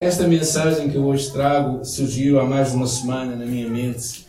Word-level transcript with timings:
Esta 0.00 0.28
mensagem 0.28 0.88
que 0.88 0.96
eu 0.96 1.04
hoje 1.04 1.28
trago 1.32 1.84
surgiu 1.84 2.38
há 2.38 2.44
mais 2.44 2.70
de 2.70 2.76
uma 2.76 2.86
semana 2.86 3.34
na 3.34 3.44
minha 3.44 3.68
mente 3.68 4.28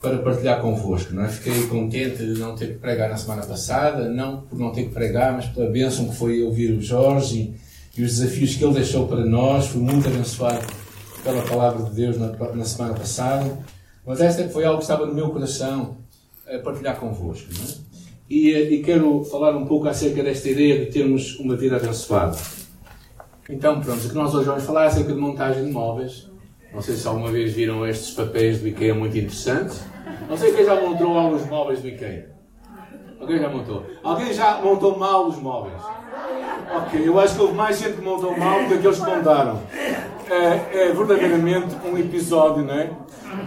para 0.00 0.16
partilhar 0.16 0.62
convosco. 0.62 1.12
Não 1.12 1.26
é? 1.26 1.28
Fiquei 1.28 1.66
contente 1.66 2.16
de 2.16 2.40
não 2.40 2.54
ter 2.56 2.68
que 2.68 2.78
pregar 2.78 3.10
na 3.10 3.18
semana 3.18 3.44
passada, 3.44 4.08
não 4.08 4.40
por 4.40 4.58
não 4.58 4.72
ter 4.72 4.84
que 4.84 4.94
pregar, 4.94 5.34
mas 5.34 5.44
pela 5.44 5.68
bênção 5.68 6.08
que 6.08 6.16
foi 6.16 6.42
ouvir 6.42 6.70
o 6.70 6.80
Jorge 6.80 7.54
e, 7.94 8.02
os 8.02 8.16
desafios 8.16 8.54
que 8.54 8.64
ele 8.64 8.72
deixou 8.72 9.06
para 9.06 9.26
nós. 9.26 9.66
Fui 9.66 9.82
muito 9.82 10.08
abençoado 10.08 10.66
pela 11.22 11.42
palavra 11.42 11.82
de 11.82 11.94
Deus 11.94 12.16
na, 12.16 12.28
na 12.32 12.64
semana 12.64 12.94
passada. 12.94 13.58
Mas 14.06 14.22
esta 14.22 14.48
foi 14.48 14.64
algo 14.64 14.78
que 14.78 14.84
estava 14.84 15.04
no 15.04 15.12
meu 15.12 15.28
coração 15.28 15.98
a 16.46 16.58
partilhar 16.60 16.98
convosco. 16.98 17.50
É? 17.52 17.74
E, 18.30 18.52
e 18.54 18.82
quero 18.82 19.22
falar 19.24 19.54
um 19.54 19.66
pouco 19.66 19.86
acerca 19.86 20.22
desta 20.22 20.48
ideia 20.48 20.82
de 20.82 20.86
termos 20.86 21.38
uma 21.38 21.56
vida 21.56 21.76
abençoada. 21.76 22.38
Então, 23.48 23.80
pronto, 23.80 24.04
o 24.04 24.08
que 24.08 24.14
nós 24.14 24.34
hoje 24.34 24.46
vamos 24.46 24.64
falar 24.64 24.84
é 24.84 24.86
acerca 24.88 25.12
de 25.12 25.18
montagem 25.18 25.64
de 25.64 25.72
móveis. 25.72 26.30
Não 26.72 26.82
sei 26.82 26.94
se 26.94 27.08
alguma 27.08 27.30
vez 27.30 27.54
viram 27.54 27.86
estes 27.86 28.14
papéis 28.14 28.60
do 28.60 28.68
IKEA 28.68 28.94
muito 28.94 29.16
interessantes. 29.16 29.82
Não 30.28 30.36
sei 30.36 30.52
quem 30.52 30.66
já 30.66 30.78
montou 30.78 31.16
alguns 31.16 31.46
móveis 31.46 31.80
do 31.80 31.88
IKEA. 31.88 32.30
Alguém 33.18 33.38
já 33.38 33.48
montou? 33.48 33.86
Alguém 34.04 34.32
já 34.34 34.60
montou 34.60 34.98
mal 34.98 35.26
os 35.26 35.38
móveis? 35.38 35.82
Ok, 36.76 37.08
eu 37.08 37.18
acho 37.18 37.36
que 37.36 37.40
houve 37.40 37.54
mais 37.54 37.78
gente 37.78 37.96
que 37.96 38.02
montou 38.02 38.36
mal 38.36 38.62
do 38.62 38.68
que 38.68 38.74
aqueles 38.74 39.00
que 39.00 39.10
montaram 39.10 39.62
é, 40.30 40.88
é 40.88 40.92
verdadeiramente 40.92 41.74
um 41.86 41.96
episódio, 41.96 42.62
não 42.64 42.74
é? 42.74 42.90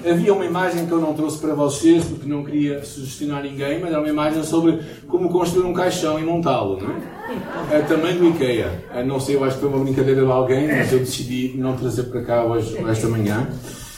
Havia 0.09 0.33
uma 0.33 0.45
imagem 0.45 0.85
que 0.85 0.91
eu 0.91 0.99
não 0.99 1.13
trouxe 1.13 1.39
para 1.39 1.53
vocês 1.53 2.03
porque 2.05 2.27
não 2.27 2.43
queria 2.43 2.83
sugestionar 2.83 3.43
ninguém, 3.43 3.79
mas 3.79 3.91
era 3.91 3.99
uma 3.99 4.09
imagem 4.09 4.43
sobre 4.43 4.79
como 5.07 5.29
construir 5.29 5.65
um 5.65 5.73
caixão 5.73 6.19
e 6.19 6.23
montá-lo, 6.23 6.79
não 6.79 6.91
é? 6.91 7.77
é? 7.77 7.81
Também 7.81 8.17
do 8.17 8.29
IKEA. 8.29 8.85
É, 8.93 9.03
não 9.03 9.19
sei, 9.19 9.35
eu 9.35 9.43
acho 9.43 9.55
que 9.55 9.61
foi 9.61 9.69
uma 9.69 9.83
brincadeira 9.83 10.23
de 10.23 10.31
alguém, 10.31 10.67
mas 10.67 10.91
eu 10.91 10.99
decidi 10.99 11.53
não 11.57 11.75
trazer 11.75 12.03
para 12.03 12.23
cá 12.23 12.43
hoje, 12.43 12.77
esta 12.77 13.07
manhã. 13.07 13.47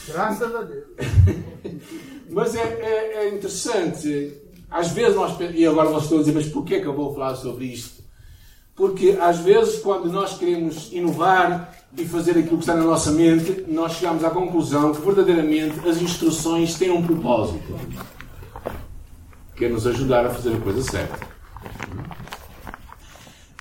Graças 0.08 0.56
a 0.56 0.62
Deus. 0.62 0.84
mas 2.30 2.56
é, 2.56 2.62
é, 2.62 3.16
é, 3.16 3.30
interessante. 3.30 4.42
Às 4.70 4.90
vezes 4.90 5.16
nós. 5.16 5.38
E 5.54 5.66
agora 5.66 5.90
vocês 5.90 6.04
estão 6.04 6.18
a 6.18 6.22
dizer, 6.22 6.34
mas 6.34 6.48
porquê 6.48 6.80
que 6.80 6.88
eu 6.88 6.94
vou 6.94 7.14
falar 7.14 7.36
sobre 7.36 7.66
isto? 7.66 8.04
Porque 8.76 9.18
às 9.22 9.40
vezes, 9.40 9.80
quando 9.80 10.12
nós 10.12 10.38
queremos 10.38 10.92
inovar, 10.92 11.74
e 11.98 12.06
fazer 12.06 12.32
aquilo 12.32 12.58
que 12.58 12.64
está 12.64 12.76
na 12.76 12.84
nossa 12.84 13.12
mente, 13.12 13.66
nós 13.68 13.94
chegamos 13.94 14.24
à 14.24 14.30
conclusão 14.30 14.94
que 14.94 15.02
verdadeiramente 15.02 15.88
as 15.88 16.02
instruções 16.02 16.76
têm 16.76 16.92
um 16.92 17.06
propósito, 17.06 17.76
que 19.56 19.66
é 19.66 19.70
nos 19.70 19.86
ajudar 19.86 20.26
a 20.26 20.30
fazer 20.30 20.56
a 20.56 20.60
coisa 20.60 20.82
certa. 20.82 21.28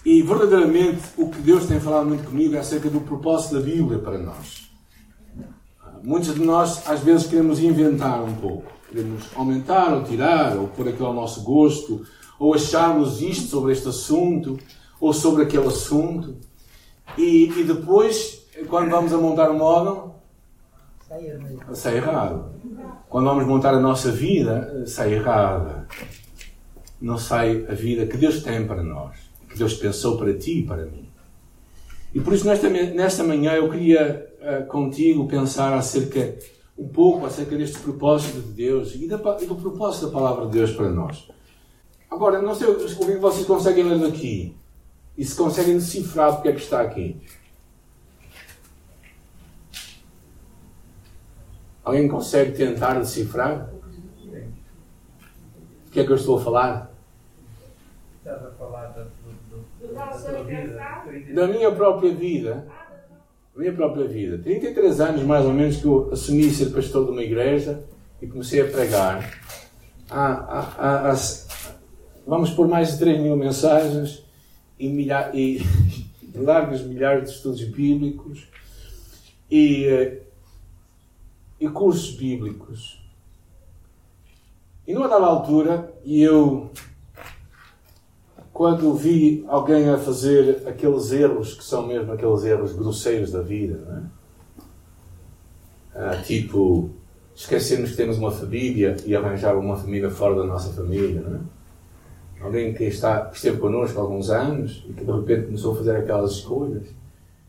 E 0.05 0.23
verdadeiramente 0.23 1.01
o 1.17 1.29
que 1.29 1.39
Deus 1.41 1.67
tem 1.67 1.79
falado 1.79 2.09
muito 2.09 2.25
comigo 2.25 2.57
é 2.57 2.59
acerca 2.59 2.89
do 2.91 3.01
propósito 3.01 3.55
da 3.55 3.61
Bíblia 3.61 3.99
para 3.99 4.19
nós. 4.19 4.71
Muitos 6.03 6.35
de 6.35 6.41
nós 6.41 6.89
às 6.89 7.01
vezes 7.01 7.29
queremos 7.29 7.61
inventar 7.61 8.25
um 8.25 8.35
pouco, 8.35 8.73
queremos 8.91 9.25
aumentar 9.37 9.93
ou 9.93 10.03
tirar, 10.03 10.57
ou 10.57 10.67
pôr 10.69 10.89
aquilo 10.89 11.07
ao 11.07 11.15
nosso 11.15 11.43
gosto, 11.43 12.05
ou 12.39 12.55
acharmos 12.55 13.21
isto 13.21 13.49
sobre 13.49 13.73
este 13.73 13.89
assunto, 13.89 14.59
ou 14.99 15.13
sobre 15.13 15.45
aquele 15.45 15.69
assunto. 15.69 16.37
E, 17.17 17.49
e 17.49 17.65
depois, 17.65 18.47
quando 18.69 18.91
vamos 18.91 19.13
a 19.13 19.19
montar 19.19 19.51
um 19.51 19.59
móvel, 19.59 20.15
sai 21.75 21.97
errado. 21.97 22.53
Quando 23.09 23.27
vamos 23.27 23.47
montar 23.47 23.75
a 23.75 23.81
nossa 23.81 24.11
vida, 24.11 24.85
sai 24.87 25.15
errada. 25.15 25.87
Não 27.01 27.19
sai 27.19 27.67
a 27.69 27.75
vida 27.75 28.07
que 28.07 28.17
Deus 28.17 28.43
tem 28.43 28.67
para 28.67 28.83
nós, 28.83 29.17
que 29.49 29.59
Deus 29.59 29.75
pensou 29.75 30.17
para 30.17 30.33
ti 30.35 30.61
e 30.61 30.67
para 30.67 30.87
mim. 30.87 31.09
E 32.15 32.21
por 32.21 32.33
isso, 32.33 32.47
nesta, 32.47 32.69
nesta 32.69 33.25
manhã, 33.25 33.53
eu 33.53 33.71
queria 33.71 34.33
uh, 34.41 34.67
contigo 34.67 35.27
pensar 35.27 35.75
acerca, 35.75 36.37
um 36.79 36.89
pouco 36.89 37.27
acerca 37.27 37.57
deste 37.57 37.79
propósito 37.79 38.41
de 38.41 38.53
Deus 38.53 38.95
e, 38.95 39.09
da, 39.09 39.17
e 39.41 39.47
do 39.47 39.57
propósito 39.57 40.07
da 40.07 40.13
palavra 40.13 40.47
de 40.47 40.53
Deus 40.53 40.71
para 40.73 40.89
nós. 40.91 41.29
Agora, 42.11 42.41
não 42.41 42.55
sei 42.55 42.69
o 42.69 42.77
que 42.77 43.17
vocês 43.17 43.47
conseguem 43.47 43.85
ler 43.85 43.99
daqui 43.99 44.55
e 45.17 45.25
se 45.25 45.37
conseguem 45.37 45.75
decifrar 45.75 46.35
porque 46.35 46.49
é 46.49 46.53
que 46.53 46.61
está 46.61 46.81
aqui. 46.81 47.21
Alguém 51.85 52.09
consegue 52.09 52.53
tentar 52.53 52.95
decifrar? 52.95 53.69
O 55.87 55.91
que 55.91 56.01
é 56.01 56.05
que 56.05 56.11
eu 56.11 56.17
estou 56.17 56.39
a 56.39 56.43
falar? 56.43 56.93
Estás 58.19 58.47
a 58.47 58.51
falar 58.53 58.87
da, 58.89 59.03
do, 59.03 59.95
da 59.95 60.07
tua 60.07 60.45
vida. 60.45 61.35
Da 61.35 61.47
minha 61.49 61.73
própria 61.73 62.15
vida. 62.15 62.67
Da 63.55 63.61
minha 63.61 63.73
própria 63.73 64.07
vida. 64.07 64.39
33 64.39 65.01
anos 65.01 65.23
mais 65.25 65.45
ou 65.45 65.53
menos 65.53 65.77
que 65.77 65.85
eu 65.85 66.11
assumi 66.13 66.51
ser 66.51 66.71
pastor 66.71 67.05
de 67.05 67.11
uma 67.11 67.23
igreja 67.23 67.85
e 68.23 68.27
comecei 68.27 68.61
a 68.61 68.71
pregar. 68.71 69.39
Há, 70.09 70.27
há, 70.27 71.11
há, 71.11 71.15
vamos 72.27 72.51
por 72.51 72.69
mais 72.69 72.93
de 72.93 72.99
3 73.01 73.21
mil 73.21 73.37
mensagens 73.37 74.22
e, 74.83 74.89
milha, 74.89 75.31
largos 76.35 76.83
milhares 76.83 77.31
de 77.31 77.37
estudos 77.37 77.63
bíblicos 77.63 78.49
e, 79.49 79.85
eh, 79.87 80.23
e 81.61 81.69
cursos 81.69 82.11
bíblicos. 82.17 83.01
E 84.85 84.93
numa 84.93 85.09
dada 85.09 85.27
altura, 85.27 85.95
e 86.05 86.21
eu, 86.21 86.69
quando 88.53 88.93
vi 88.95 89.45
alguém 89.47 89.89
a 89.89 89.99
fazer 89.99 90.67
aqueles 90.67 91.13
erros 91.13 91.55
que 91.55 91.63
são 91.63 91.87
mesmo 91.87 92.11
aqueles 92.11 92.43
erros 92.43 92.73
grosseiros 92.73 93.31
da 93.31 93.41
vida, 93.41 94.11
é? 95.95 96.01
ah, 96.01 96.23
tipo 96.23 96.91
esquecermos 97.37 97.91
que 97.91 97.97
temos 97.97 98.19
uma 98.19 98.33
família 98.33 98.97
e 99.07 99.15
arranjar 99.15 99.57
uma 99.57 99.77
família 99.77 100.11
fora 100.11 100.35
da 100.35 100.45
nossa 100.45 100.73
família, 100.73 101.21
não 101.21 101.37
é? 101.37 101.62
Alguém 102.43 102.75
que, 102.75 102.85
está, 102.85 103.27
que 103.27 103.37
esteve 103.37 103.59
connosco 103.59 103.99
há 103.99 104.03
alguns 104.03 104.31
anos 104.31 104.85
e 104.89 104.93
que 104.93 105.05
de 105.05 105.13
repente 105.13 105.47
começou 105.47 105.73
a 105.73 105.77
fazer 105.77 105.97
aquelas 105.97 106.33
escolhas. 106.33 106.89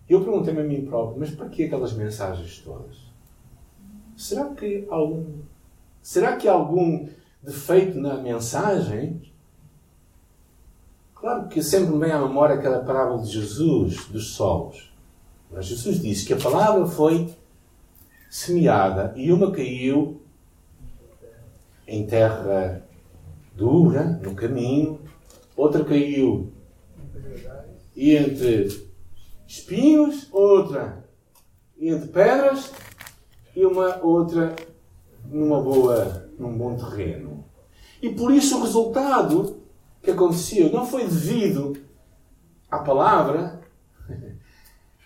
Eu 0.08 0.22
perguntei-me 0.22 0.62
a 0.62 0.64
mim 0.64 0.86
próprio, 0.86 1.20
mas 1.20 1.32
para 1.32 1.50
que 1.50 1.66
aquelas 1.66 1.94
mensagens 1.94 2.60
todas? 2.60 2.98
Será 4.16 4.50
que 4.50 4.86
algum, 4.90 5.26
será 6.02 6.36
que 6.36 6.48
há 6.48 6.54
algum 6.54 7.08
defeito 7.42 7.98
na 7.98 8.16
mensagem? 8.18 9.22
Claro 11.16 11.48
que 11.48 11.64
sempre 11.64 11.94
me 11.94 12.00
vem 12.00 12.12
à 12.12 12.20
memória 12.20 12.56
aquela 12.56 12.84
parábola 12.84 13.24
de 13.24 13.32
Jesus, 13.32 14.06
dos 14.08 14.34
solos. 14.36 14.94
Mas 15.52 15.66
Jesus 15.66 16.00
disse 16.00 16.26
que 16.26 16.34
a 16.34 16.38
palavra 16.38 16.86
foi 16.86 17.34
semeada 18.30 19.14
e 19.16 19.32
uma 19.32 19.52
caiu 19.52 20.22
em 21.88 22.06
terra 22.06 22.84
dura 23.56 24.04
no 24.22 24.36
caminho, 24.36 25.00
outra 25.56 25.84
caiu 25.84 26.52
e 27.96 28.16
entre 28.16 28.90
espinhos, 29.48 30.28
outra 30.32 31.04
entre 31.80 32.08
pedras 32.08 32.72
e 33.56 33.66
uma 33.66 33.98
outra 33.98 34.56
numa 35.26 35.62
boa, 35.62 36.30
num 36.38 36.58
bom 36.58 36.76
terreno. 36.76 37.46
E 38.02 38.10
por 38.10 38.32
isso 38.32 38.58
o 38.58 38.64
resultado 38.64 39.62
que 40.02 40.12
aconteceu 40.12 40.72
não 40.72 40.86
foi 40.86 41.04
devido 41.04 41.78
à 42.70 42.80
palavra, 42.80 43.62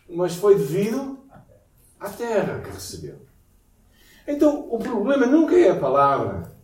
mas 0.09 0.35
foi 0.35 0.55
devido 0.55 1.19
à 1.99 2.09
terra 2.09 2.61
que 2.61 2.71
recebeu. 2.71 3.17
Então 4.27 4.67
o 4.69 4.79
problema 4.79 5.25
nunca 5.25 5.55
é 5.55 5.71
a 5.71 5.79
palavra. 5.79 6.56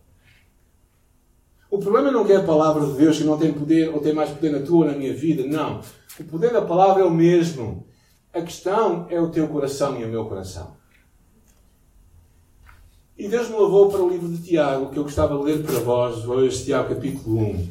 O 1.74 1.78
problema 1.80 2.08
não 2.12 2.24
é 2.24 2.36
a 2.36 2.42
palavra 2.44 2.86
de 2.86 2.92
Deus 2.92 3.18
que 3.18 3.24
não 3.24 3.36
tem 3.36 3.52
poder 3.52 3.92
ou 3.92 4.00
tem 4.00 4.12
mais 4.12 4.30
poder 4.30 4.52
na 4.52 4.64
tua 4.64 4.86
ou 4.86 4.92
na 4.92 4.96
minha 4.96 5.12
vida. 5.12 5.44
Não. 5.44 5.80
O 6.20 6.22
poder 6.22 6.52
da 6.52 6.62
palavra 6.62 7.02
é 7.02 7.04
o 7.04 7.10
mesmo. 7.10 7.84
A 8.32 8.40
questão 8.42 9.08
é 9.10 9.20
o 9.20 9.28
teu 9.28 9.48
coração 9.48 10.00
e 10.00 10.04
o 10.04 10.08
meu 10.08 10.24
coração. 10.26 10.76
E 13.18 13.26
Deus 13.26 13.48
me 13.48 13.56
levou 13.56 13.90
para 13.90 14.00
o 14.00 14.08
livro 14.08 14.28
de 14.28 14.40
Tiago, 14.40 14.90
que 14.90 14.96
eu 15.00 15.02
gostava 15.02 15.36
de 15.36 15.42
ler 15.42 15.64
para 15.64 15.80
vós, 15.80 16.24
hoje, 16.24 16.64
Tiago 16.64 16.94
capítulo 16.94 17.40
1. 17.40 17.68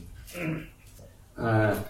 Ah, 1.38 1.82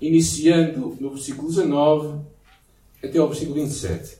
iniciando 0.00 0.96
no 1.00 1.10
versículo 1.10 1.48
19 1.48 2.20
até 3.02 3.18
ao 3.18 3.26
versículo 3.26 3.56
27 3.56 4.19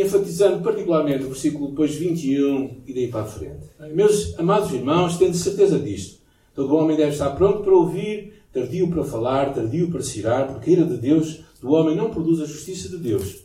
enfatizando 0.00 0.62
particularmente 0.62 1.24
o 1.24 1.28
versículo 1.28 1.68
depois 1.68 1.94
21 1.94 2.82
e 2.86 2.92
daí 2.92 3.08
para 3.08 3.22
a 3.22 3.26
frente. 3.26 3.66
Meus 3.94 4.38
amados 4.38 4.72
irmãos, 4.72 5.16
tendo 5.16 5.36
certeza 5.36 5.78
disto. 5.78 6.22
Todo 6.54 6.76
homem 6.76 6.96
deve 6.96 7.12
estar 7.12 7.30
pronto 7.30 7.62
para 7.62 7.74
ouvir, 7.74 8.34
tardio 8.52 8.88
para 8.88 9.04
falar, 9.04 9.52
tardio 9.52 9.90
para 9.90 10.02
cirar, 10.02 10.48
porque 10.48 10.70
a 10.70 10.72
ira 10.72 10.84
de 10.84 10.96
Deus, 10.96 11.40
do 11.60 11.72
homem, 11.72 11.96
não 11.96 12.10
produz 12.10 12.40
a 12.40 12.44
justiça 12.44 12.88
de 12.88 12.98
Deus. 12.98 13.44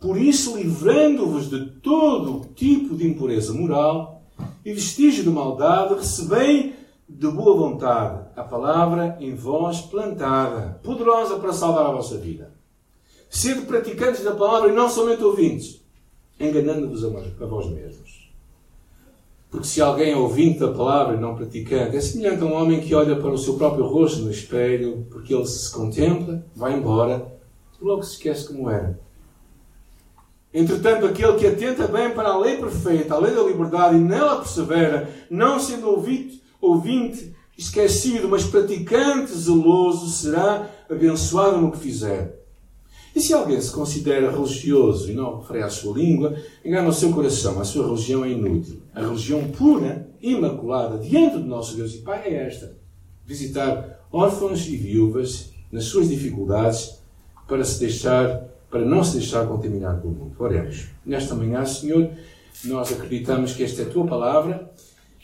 Por 0.00 0.16
isso, 0.16 0.56
livrando-vos 0.56 1.50
de 1.50 1.66
todo 1.82 2.46
tipo 2.54 2.96
de 2.96 3.06
impureza 3.06 3.52
moral 3.52 4.22
e 4.64 4.72
vestígio 4.72 5.22
de 5.22 5.30
maldade, 5.30 5.94
recebei 5.94 6.74
de 7.08 7.28
boa 7.28 7.56
vontade 7.56 8.28
a 8.36 8.42
palavra 8.42 9.18
em 9.20 9.34
vós 9.34 9.80
plantada, 9.80 10.80
poderosa 10.82 11.36
para 11.36 11.52
salvar 11.52 11.86
a 11.86 11.92
vossa 11.92 12.16
vida. 12.16 12.52
Sendo 13.28 13.66
praticantes 13.66 14.24
da 14.24 14.32
palavra 14.32 14.70
e 14.70 14.74
não 14.74 14.88
somente 14.88 15.22
ouvintes, 15.22 15.79
enganando-vos 16.40 17.04
a 17.04 17.46
vós 17.46 17.66
mesmos. 17.70 18.30
Porque 19.50 19.66
se 19.66 19.80
alguém 19.80 20.12
é 20.12 20.16
ouvinte 20.16 20.60
da 20.60 20.72
palavra 20.72 21.16
e 21.16 21.20
não 21.20 21.34
praticante, 21.34 21.96
é 21.96 22.00
semelhante 22.00 22.42
a 22.42 22.46
um 22.46 22.54
homem 22.54 22.80
que 22.80 22.94
olha 22.94 23.16
para 23.16 23.30
o 23.30 23.38
seu 23.38 23.54
próprio 23.54 23.84
rosto 23.84 24.22
no 24.22 24.30
espelho, 24.30 25.06
porque 25.10 25.34
ele 25.34 25.46
se 25.46 25.70
contempla, 25.72 26.44
vai 26.54 26.74
embora, 26.74 27.32
e 27.80 27.84
logo 27.84 28.02
se 28.02 28.12
esquece 28.12 28.46
como 28.46 28.70
era. 28.70 28.98
Entretanto, 30.54 31.06
aquele 31.06 31.34
que 31.34 31.46
atenta 31.46 31.86
bem 31.88 32.10
para 32.10 32.30
a 32.30 32.38
lei 32.38 32.56
perfeita, 32.56 33.14
a 33.14 33.18
lei 33.18 33.34
da 33.34 33.42
liberdade, 33.42 33.96
e 33.96 34.00
nela 34.00 34.36
persevera, 34.36 35.08
não 35.28 35.58
sendo 35.58 35.88
ouvinte, 35.88 36.42
ouvinte 36.60 37.34
esquecido, 37.56 38.28
mas 38.28 38.44
praticante 38.44 39.32
zeloso, 39.32 40.08
será 40.10 40.70
abençoado 40.88 41.60
no 41.60 41.72
que 41.72 41.78
fizer. 41.78 42.39
E 43.14 43.20
se 43.20 43.34
alguém 43.34 43.60
se 43.60 43.72
considera 43.72 44.30
religioso 44.30 45.10
e 45.10 45.14
não 45.14 45.40
refere 45.40 45.62
à 45.62 45.70
sua 45.70 45.96
língua, 45.96 46.36
engana 46.64 46.88
o 46.88 46.92
seu 46.92 47.12
coração, 47.12 47.60
a 47.60 47.64
sua 47.64 47.86
religião 47.86 48.24
é 48.24 48.30
inútil. 48.30 48.80
A 48.94 49.00
religião 49.00 49.50
pura, 49.50 50.08
imaculada, 50.22 50.98
diante 50.98 51.38
do 51.38 51.46
nosso 51.46 51.76
Deus 51.76 51.94
e 51.94 51.98
Pai 51.98 52.22
é 52.26 52.46
esta: 52.46 52.76
visitar 53.26 54.06
órfãos 54.12 54.66
e 54.66 54.76
viúvas 54.76 55.50
nas 55.72 55.84
suas 55.84 56.08
dificuldades 56.08 57.00
para 57.48 57.64
se 57.64 57.80
deixar, 57.80 58.48
para 58.70 58.84
não 58.84 59.02
se 59.02 59.18
deixar 59.18 59.46
contaminar 59.46 60.00
pelo 60.00 60.12
mundo. 60.12 60.36
Oremos. 60.38 60.88
Nesta 61.04 61.34
manhã, 61.34 61.64
Senhor, 61.64 62.10
nós 62.64 62.92
acreditamos 62.92 63.54
que 63.54 63.64
esta 63.64 63.82
é 63.82 63.84
a 63.86 63.90
tua 63.90 64.06
palavra 64.06 64.70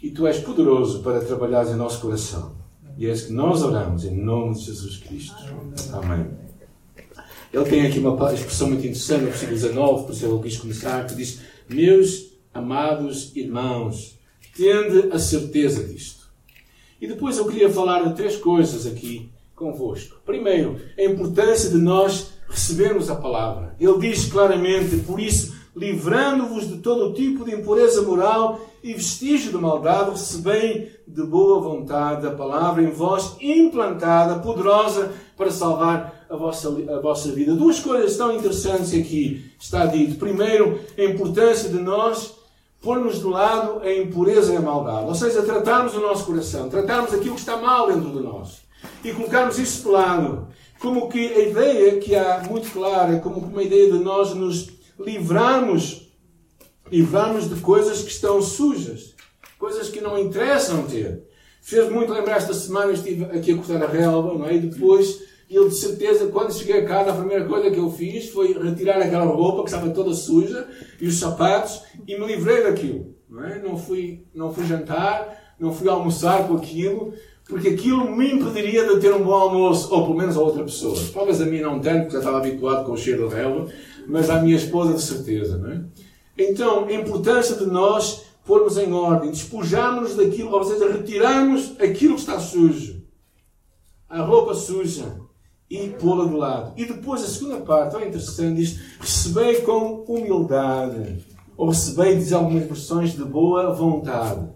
e 0.02 0.10
tu 0.10 0.26
és 0.26 0.38
poderoso 0.38 1.02
para 1.02 1.20
trabalhar 1.20 1.66
em 1.66 1.76
nosso 1.76 2.00
coração. 2.00 2.52
E 2.98 3.06
é 3.06 3.12
isso 3.12 3.28
que 3.28 3.32
nós 3.32 3.62
oramos 3.62 4.04
em 4.04 4.16
nome 4.16 4.54
de 4.54 4.62
Jesus 4.62 4.96
Cristo. 4.98 5.36
Amém. 5.92 6.45
Ele 7.52 7.64
tem 7.64 7.86
aqui 7.86 7.98
uma 7.98 8.32
expressão 8.32 8.68
muito 8.68 8.80
interessante 8.80 9.22
no 9.22 9.28
versículo 9.28 9.56
19, 9.56 10.04
por 10.04 10.12
isso 10.12 10.26
ele 10.26 10.42
quis 10.42 10.56
começar, 10.56 11.06
que 11.06 11.14
diz: 11.14 11.40
Meus 11.68 12.32
amados 12.52 13.34
irmãos, 13.36 14.18
tende 14.56 15.12
a 15.12 15.18
certeza 15.18 15.84
disto. 15.84 16.26
E 17.00 17.06
depois 17.06 17.36
eu 17.36 17.46
queria 17.46 17.70
falar 17.70 18.02
de 18.02 18.14
três 18.14 18.36
coisas 18.36 18.86
aqui 18.86 19.30
convosco. 19.54 20.16
Primeiro, 20.24 20.80
a 20.98 21.02
importância 21.02 21.70
de 21.70 21.76
nós 21.76 22.32
recebermos 22.48 23.10
a 23.10 23.16
palavra. 23.16 23.74
Ele 23.78 23.98
diz 23.98 24.26
claramente: 24.26 24.96
Por 24.98 25.20
isso, 25.20 25.54
livrando-vos 25.74 26.68
de 26.68 26.78
todo 26.78 27.10
o 27.10 27.12
tipo 27.12 27.44
de 27.44 27.54
impureza 27.54 28.02
moral 28.02 28.60
e 28.82 28.94
vestígio 28.94 29.50
de 29.50 29.58
maldade, 29.58 30.10
recebei 30.10 30.92
de 31.06 31.22
boa 31.22 31.60
vontade 31.60 32.26
a 32.26 32.30
palavra 32.30 32.82
em 32.82 32.90
vós 32.90 33.36
implantada, 33.40 34.38
poderosa 34.38 35.12
para 35.36 35.50
salvar 35.50 36.26
a 36.28 36.36
vossa, 36.36 36.68
a 36.68 37.00
vossa 37.00 37.30
vida. 37.32 37.54
Duas 37.54 37.78
coisas 37.78 38.16
tão 38.16 38.34
interessantes 38.34 38.94
aqui 38.94 39.50
está 39.60 39.86
dito. 39.86 40.16
Primeiro, 40.16 40.80
a 40.96 41.02
importância 41.02 41.68
de 41.68 41.78
nós 41.78 42.34
pormos 42.80 43.18
de 43.18 43.26
lado 43.26 43.80
a 43.82 43.92
impureza 43.92 44.52
e 44.52 44.56
a 44.56 44.60
maldade. 44.60 45.06
Ou 45.06 45.14
seja, 45.14 45.42
tratarmos 45.42 45.94
o 45.94 46.00
nosso 46.00 46.24
coração, 46.24 46.68
tratarmos 46.68 47.12
aquilo 47.12 47.34
que 47.34 47.40
está 47.40 47.56
mal 47.56 47.88
dentro 47.88 48.10
de 48.10 48.20
nós 48.20 48.60
e 49.04 49.12
colocarmos 49.12 49.58
isso 49.58 49.82
de 49.82 49.88
lado. 49.88 50.48
Como 50.78 51.08
que 51.08 51.18
a 51.18 51.48
ideia 51.48 51.98
que 51.98 52.14
há 52.14 52.44
muito 52.48 52.70
clara, 52.70 53.18
como 53.18 53.40
uma 53.40 53.62
ideia 53.62 53.90
de 53.90 53.98
nós 53.98 54.34
nos 54.34 54.70
livrarmos, 54.98 56.12
livrarmos 56.90 57.48
de 57.48 57.60
coisas 57.60 58.02
que 58.02 58.10
estão 58.10 58.40
sujas, 58.40 59.14
coisas 59.58 59.88
que 59.88 60.00
não 60.00 60.18
interessam 60.18 60.84
ter. 60.84 61.24
Fez 61.60 61.90
muito 61.90 62.12
lembrar 62.12 62.36
esta 62.36 62.54
semana, 62.54 62.92
estive 62.92 63.24
aqui 63.24 63.52
a 63.52 63.56
cortar 63.56 63.82
a 63.82 63.88
relva, 63.88 64.34
não 64.34 64.46
é? 64.46 64.54
E 64.54 64.60
depois, 64.60 65.24
ele 65.48 65.68
de 65.68 65.76
certeza, 65.76 66.26
quando 66.26 66.52
cheguei 66.52 66.80
a 66.80 66.84
casa, 66.84 67.10
a 67.10 67.16
primeira 67.16 67.44
coisa 67.44 67.70
que 67.70 67.78
eu 67.78 67.90
fiz 67.90 68.30
foi 68.30 68.52
retirar 68.52 68.98
aquela 68.98 69.26
roupa 69.26 69.62
que 69.62 69.70
estava 69.70 69.90
toda 69.90 70.12
suja 70.12 70.66
e 71.00 71.06
os 71.06 71.18
sapatos 71.18 71.82
e 72.06 72.18
me 72.18 72.26
livrei 72.26 72.64
daquilo. 72.64 73.14
Não, 73.28 73.44
é? 73.44 73.58
não, 73.60 73.76
fui, 73.76 74.24
não 74.34 74.52
fui 74.52 74.66
jantar, 74.66 75.54
não 75.58 75.72
fui 75.72 75.88
almoçar 75.88 76.46
com 76.46 76.56
aquilo, 76.56 77.12
porque 77.48 77.68
aquilo 77.68 78.16
me 78.16 78.32
impediria 78.32 78.88
de 78.88 79.00
ter 79.00 79.14
um 79.14 79.22
bom 79.22 79.34
almoço, 79.34 79.92
ou 79.94 80.02
pelo 80.02 80.16
menos 80.16 80.36
a 80.36 80.40
outra 80.40 80.64
pessoa. 80.64 80.96
Talvez 81.12 81.40
a 81.40 81.46
mim 81.46 81.60
não 81.60 81.80
tanto, 81.80 82.02
porque 82.02 82.12
já 82.12 82.18
estava 82.18 82.38
habituado 82.38 82.84
com 82.84 82.92
o 82.92 82.96
cheiro 82.96 83.28
da 83.28 83.36
relva, 83.36 83.70
mas 84.08 84.30
à 84.30 84.40
minha 84.40 84.56
esposa 84.56 84.94
de 84.94 85.02
certeza, 85.02 85.56
não 85.58 85.70
é? 85.70 85.84
Então, 86.38 86.84
a 86.84 86.92
importância 86.92 87.56
de 87.56 87.66
nós 87.66 88.26
pormos 88.44 88.78
em 88.78 88.92
ordem, 88.92 89.30
despojarmos 89.30 90.14
daquilo, 90.14 90.52
ou 90.52 90.64
seja, 90.64 90.90
retirarmos 90.90 91.74
aquilo 91.80 92.14
que 92.14 92.20
está 92.20 92.38
sujo, 92.38 93.02
a 94.08 94.22
roupa 94.22 94.54
suja, 94.54 95.25
e 95.70 95.88
pô-la 95.90 96.26
de 96.26 96.34
lado. 96.34 96.72
E 96.76 96.84
depois 96.84 97.22
a 97.22 97.26
segunda 97.26 97.60
parte, 97.60 97.92
tão 97.92 98.02
interessante, 98.02 98.56
diz: 98.56 98.80
recebei 99.00 99.62
com 99.62 100.04
humildade, 100.08 101.24
ou 101.56 101.68
recebei, 101.68 102.16
diz 102.16 102.32
algumas 102.32 102.64
versões, 102.64 103.12
de 103.12 103.24
boa 103.24 103.72
vontade. 103.74 104.48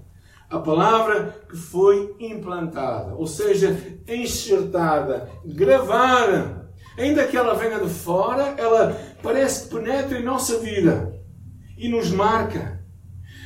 A 0.49 0.59
palavra 0.59 1.45
que 1.49 1.57
foi 1.57 2.15
implantada, 2.19 3.15
ou 3.15 3.27
seja, 3.27 3.77
enxertada, 4.09 5.31
gravada, 5.45 6.73
ainda 6.99 7.27
que 7.27 7.37
ela 7.37 7.55
venha 7.55 7.79
de 7.79 7.89
fora, 7.89 8.55
ela 8.59 8.97
parece 9.23 9.65
que 9.65 9.75
penetra 9.75 10.19
em 10.19 10.25
nossa 10.25 10.59
vida 10.59 11.15
e 11.79 11.89
nos 11.89 12.11
marca. 12.11 12.81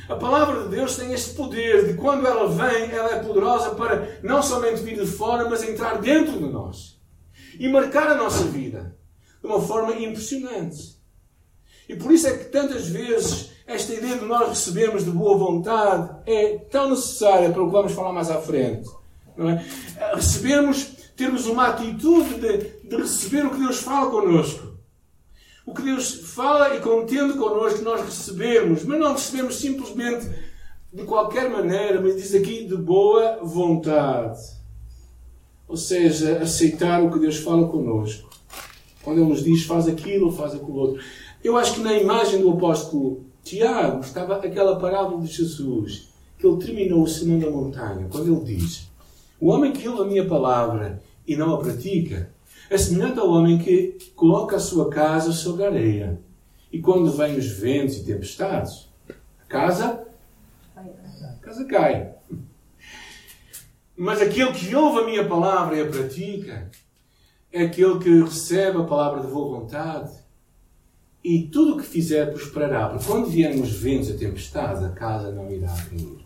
A 0.09 0.15
palavra 0.15 0.63
de 0.63 0.69
Deus 0.69 0.95
tem 0.97 1.13
este 1.13 1.35
poder 1.35 1.87
de 1.87 1.93
quando 1.93 2.27
ela 2.27 2.47
vem, 2.47 2.91
ela 2.91 3.15
é 3.15 3.19
poderosa 3.19 3.71
para 3.71 4.19
não 4.23 4.41
somente 4.41 4.81
vir 4.81 4.99
de 4.99 5.05
fora, 5.05 5.47
mas 5.49 5.63
entrar 5.63 5.99
dentro 5.99 6.33
de 6.33 6.45
nós 6.45 6.94
e 7.59 7.67
marcar 7.67 8.09
a 8.09 8.15
nossa 8.15 8.43
vida 8.45 8.95
de 9.41 9.47
uma 9.47 9.61
forma 9.61 9.93
impressionante. 9.93 10.95
E 11.87 11.95
por 11.95 12.11
isso 12.11 12.27
é 12.27 12.37
que 12.37 12.45
tantas 12.45 12.87
vezes 12.87 13.51
esta 13.67 13.93
ideia 13.93 14.17
de 14.17 14.25
nós 14.25 14.49
recebermos 14.49 15.05
de 15.05 15.11
boa 15.11 15.37
vontade 15.37 16.15
é 16.25 16.57
tão 16.69 16.89
necessária 16.89 17.51
para 17.51 17.61
o 17.61 17.67
que 17.67 17.71
vamos 17.71 17.93
falar 17.93 18.13
mais 18.13 18.29
à 18.29 18.39
frente. 18.39 18.89
Não 19.37 19.49
é? 19.49 19.65
Recebermos, 20.13 20.83
termos 21.15 21.45
uma 21.45 21.67
atitude 21.67 22.35
de, 22.35 22.87
de 22.87 22.95
receber 22.95 23.45
o 23.45 23.51
que 23.51 23.59
Deus 23.59 23.77
fala 23.77 24.09
connosco. 24.09 24.75
O 25.65 25.73
que 25.73 25.81
Deus 25.81 26.13
fala 26.33 26.75
e 26.75 26.79
contende 26.79 27.33
connosco, 27.33 27.81
nós 27.81 28.01
recebemos, 28.01 28.83
mas 28.83 28.99
não 28.99 29.13
recebemos 29.13 29.55
simplesmente 29.55 30.29
de 30.93 31.03
qualquer 31.03 31.49
maneira, 31.49 31.99
mas 31.99 32.15
diz 32.15 32.33
aqui 32.35 32.65
de 32.65 32.77
boa 32.77 33.39
vontade. 33.41 34.39
Ou 35.67 35.77
seja, 35.77 36.39
aceitar 36.39 37.03
o 37.03 37.11
que 37.11 37.19
Deus 37.19 37.37
fala 37.37 37.67
connosco. 37.67 38.29
Quando 39.01 39.21
Ele 39.21 39.29
nos 39.29 39.43
diz 39.43 39.65
faz 39.65 39.87
aquilo, 39.87 40.31
faz 40.31 40.53
aquilo 40.53 40.75
outro. 40.75 41.03
Eu 41.43 41.57
acho 41.57 41.75
que 41.75 41.81
na 41.81 41.93
imagem 41.93 42.41
do 42.41 42.49
apóstolo 42.49 43.23
Tiago 43.43 43.99
estava 43.99 44.37
aquela 44.37 44.79
parábola 44.79 45.21
de 45.21 45.27
Jesus, 45.27 46.09
que 46.39 46.47
ele 46.47 46.57
terminou 46.57 47.03
o 47.03 47.07
sermão 47.07 47.37
da 47.37 47.51
montanha, 47.51 48.07
quando 48.11 48.35
ele 48.35 48.57
diz: 48.57 48.89
O 49.39 49.49
homem 49.49 49.71
que 49.71 49.87
ouve 49.87 50.01
a 50.01 50.05
minha 50.05 50.27
palavra 50.27 51.03
e 51.27 51.35
não 51.35 51.53
a 51.53 51.59
pratica, 51.59 52.31
é 52.67 52.77
semelhante 52.77 53.19
ao 53.19 53.29
homem 53.29 53.59
que 53.59 53.99
coloca 54.15 54.55
a 54.55 54.59
sua 54.59 54.89
casa 54.89 55.31
sobre 55.31 55.63
a 55.63 55.67
areia. 55.67 56.19
E 56.71 56.79
quando 56.79 57.11
vêm 57.11 57.37
os 57.37 57.45
ventos 57.45 57.97
e 57.97 58.05
tempestades, 58.05 58.89
a 59.07 59.47
casa, 59.47 60.03
a 60.75 61.33
casa 61.39 61.65
cai. 61.65 62.14
Mas 63.97 64.21
aquele 64.21 64.51
que 64.51 64.75
ouve 64.75 64.99
a 64.99 65.05
minha 65.05 65.27
palavra 65.27 65.77
e 65.77 65.81
a 65.81 65.87
pratica, 65.87 66.69
é 67.51 67.63
aquele 67.63 67.99
que 67.99 68.21
recebe 68.21 68.77
a 68.79 68.83
palavra 68.83 69.21
de 69.21 69.27
boa 69.27 69.59
vontade 69.59 70.11
e 71.23 71.43
tudo 71.43 71.75
o 71.75 71.77
que 71.77 71.87
fizer 71.87 72.31
prosperará. 72.31 72.89
Porque 72.89 73.05
quando 73.05 73.27
vierem 73.27 73.61
os 73.61 73.71
ventos 73.71 74.09
e 74.09 74.13
a 74.13 74.17
tempestade, 74.17 74.83
a 74.83 74.89
casa 74.89 75.31
não 75.31 75.49
irá 75.51 75.73
cair. 75.89 76.25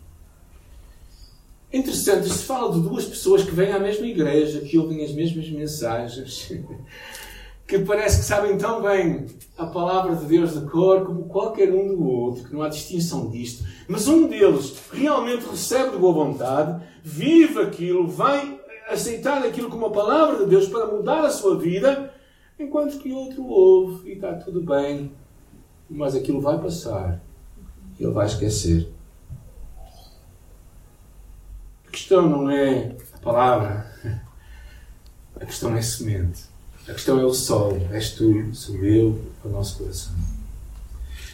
É 1.72 1.78
interessante, 1.78 2.28
se 2.28 2.44
fala 2.44 2.74
de 2.74 2.80
duas 2.80 3.04
pessoas 3.04 3.44
que 3.44 3.54
vêm 3.54 3.72
à 3.72 3.78
mesma 3.78 4.04
igreja, 4.04 4.60
que 4.60 4.76
ouvem 4.76 5.04
as 5.04 5.12
mesmas 5.12 5.48
mensagens, 5.48 6.50
que 7.70 7.78
parece 7.78 8.18
que 8.18 8.24
sabem 8.24 8.58
tão 8.58 8.82
bem 8.82 9.26
a 9.56 9.64
palavra 9.64 10.16
de 10.16 10.26
Deus 10.26 10.58
de 10.58 10.68
cor 10.68 11.06
como 11.06 11.28
qualquer 11.28 11.72
um 11.72 11.86
do 11.86 12.04
outro, 12.04 12.42
que 12.42 12.52
não 12.52 12.62
há 12.62 12.68
distinção 12.68 13.30
disto. 13.30 13.64
Mas 13.86 14.08
um 14.08 14.26
deles 14.26 14.76
realmente 14.92 15.46
recebe 15.48 15.92
de 15.92 15.98
boa 15.98 16.12
vontade, 16.12 16.82
vive 17.04 17.60
aquilo, 17.60 18.08
vai 18.08 18.60
aceitar 18.88 19.44
aquilo 19.44 19.70
como 19.70 19.86
a 19.86 19.92
palavra 19.92 20.38
de 20.38 20.50
Deus 20.50 20.68
para 20.68 20.86
mudar 20.86 21.24
a 21.24 21.30
sua 21.30 21.56
vida, 21.56 22.12
enquanto 22.58 22.98
que 22.98 23.12
outro 23.12 23.46
ouve 23.46 24.10
e 24.10 24.14
está 24.14 24.34
tudo 24.34 24.60
bem, 24.62 25.12
mas 25.88 26.16
aquilo 26.16 26.40
vai 26.40 26.58
passar 26.58 27.22
ele 28.00 28.12
vai 28.12 28.26
esquecer. 28.26 28.90
A 31.86 31.90
questão 31.90 32.28
não 32.28 32.50
é 32.50 32.96
a 33.14 33.18
palavra, 33.18 33.86
a 35.38 35.44
questão 35.44 35.76
é 35.76 35.78
a 35.78 35.82
semente. 35.82 36.49
A 36.90 36.92
questão 36.92 37.20
é 37.20 37.24
o 37.24 37.32
sol, 37.32 37.78
és 37.92 38.10
tu, 38.10 38.52
sou 38.52 38.74
eu, 38.84 39.16
o 39.44 39.48
nosso 39.48 39.78
coração. 39.78 40.12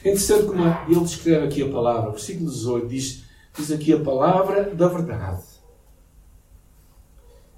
É 0.05 0.11
interessante 0.11 0.45
como 0.45 0.63
ele 0.87 1.01
descreve 1.01 1.47
aqui 1.47 1.63
a 1.63 1.71
palavra. 1.71 2.11
O 2.11 2.13
versículo 2.13 2.51
18 2.51 2.87
diz, 2.87 3.23
diz 3.57 3.73
aqui 3.73 3.95
a 3.95 3.99
palavra 3.99 4.75
da 4.75 4.87
verdade. 4.87 5.43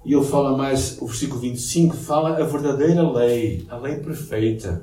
E 0.05 0.13
ele 0.13 0.23
fala 0.23 0.57
mais, 0.57 0.97
o 1.01 1.07
versículo 1.07 1.41
25 1.41 1.93
fala 1.97 2.37
a 2.37 2.45
verdadeira 2.45 3.01
lei, 3.11 3.67
a 3.69 3.75
lei 3.75 3.97
perfeita. 3.97 4.81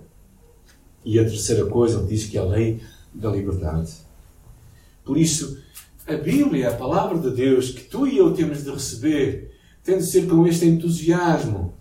E 1.03 1.19
a 1.19 1.25
terceira 1.25 1.65
coisa, 1.65 2.01
ele 2.01 2.09
diz 2.09 2.27
que 2.27 2.37
é 2.37 2.41
a 2.43 2.45
lei 2.45 2.83
da 3.15 3.31
liberdade. 3.31 3.95
Por 5.03 5.17
isso, 5.17 5.59
a 6.07 6.17
Bíblia, 6.17 6.69
a 6.69 6.75
palavra 6.75 7.19
de 7.19 7.31
Deus, 7.31 7.71
que 7.71 7.85
tu 7.85 8.07
e 8.07 8.19
eu 8.19 8.35
temos 8.35 8.63
de 8.63 8.71
receber, 8.71 9.57
tem 9.83 9.97
de 9.97 10.05
ser 10.05 10.29
com 10.29 10.47
este 10.47 10.67
entusiasmo 10.67 11.75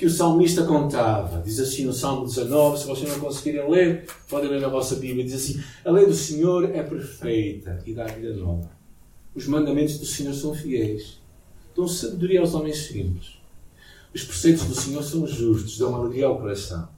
que 0.00 0.06
o 0.06 0.10
salmista 0.10 0.64
contava. 0.64 1.42
Diz 1.42 1.60
assim 1.60 1.84
no 1.84 1.92
Salmo 1.92 2.24
19, 2.24 2.78
se 2.78 2.86
vocês 2.86 3.06
não 3.06 3.20
conseguirem 3.20 3.70
ler, 3.70 4.06
podem 4.30 4.48
ler 4.48 4.58
na 4.58 4.68
vossa 4.68 4.96
Bíblia. 4.96 5.22
Diz 5.22 5.34
assim: 5.34 5.62
A 5.84 5.90
lei 5.90 6.06
do 6.06 6.14
Senhor 6.14 6.74
é 6.74 6.82
perfeita 6.82 7.82
e 7.84 7.92
dá 7.92 8.06
vida 8.06 8.32
nova. 8.32 8.70
Os 9.34 9.46
mandamentos 9.46 9.98
do 9.98 10.06
Senhor 10.06 10.32
são 10.32 10.54
fiéis, 10.54 11.20
dão 11.76 11.86
sabedoria 11.86 12.40
aos 12.40 12.54
homens 12.54 12.78
simples. 12.78 13.38
Os 14.14 14.24
preceitos 14.24 14.64
do 14.64 14.74
Senhor 14.74 15.02
são 15.02 15.26
justos, 15.26 15.76
dão 15.76 15.94
alegria 15.94 16.28
ao 16.28 16.38
coração. 16.38 16.88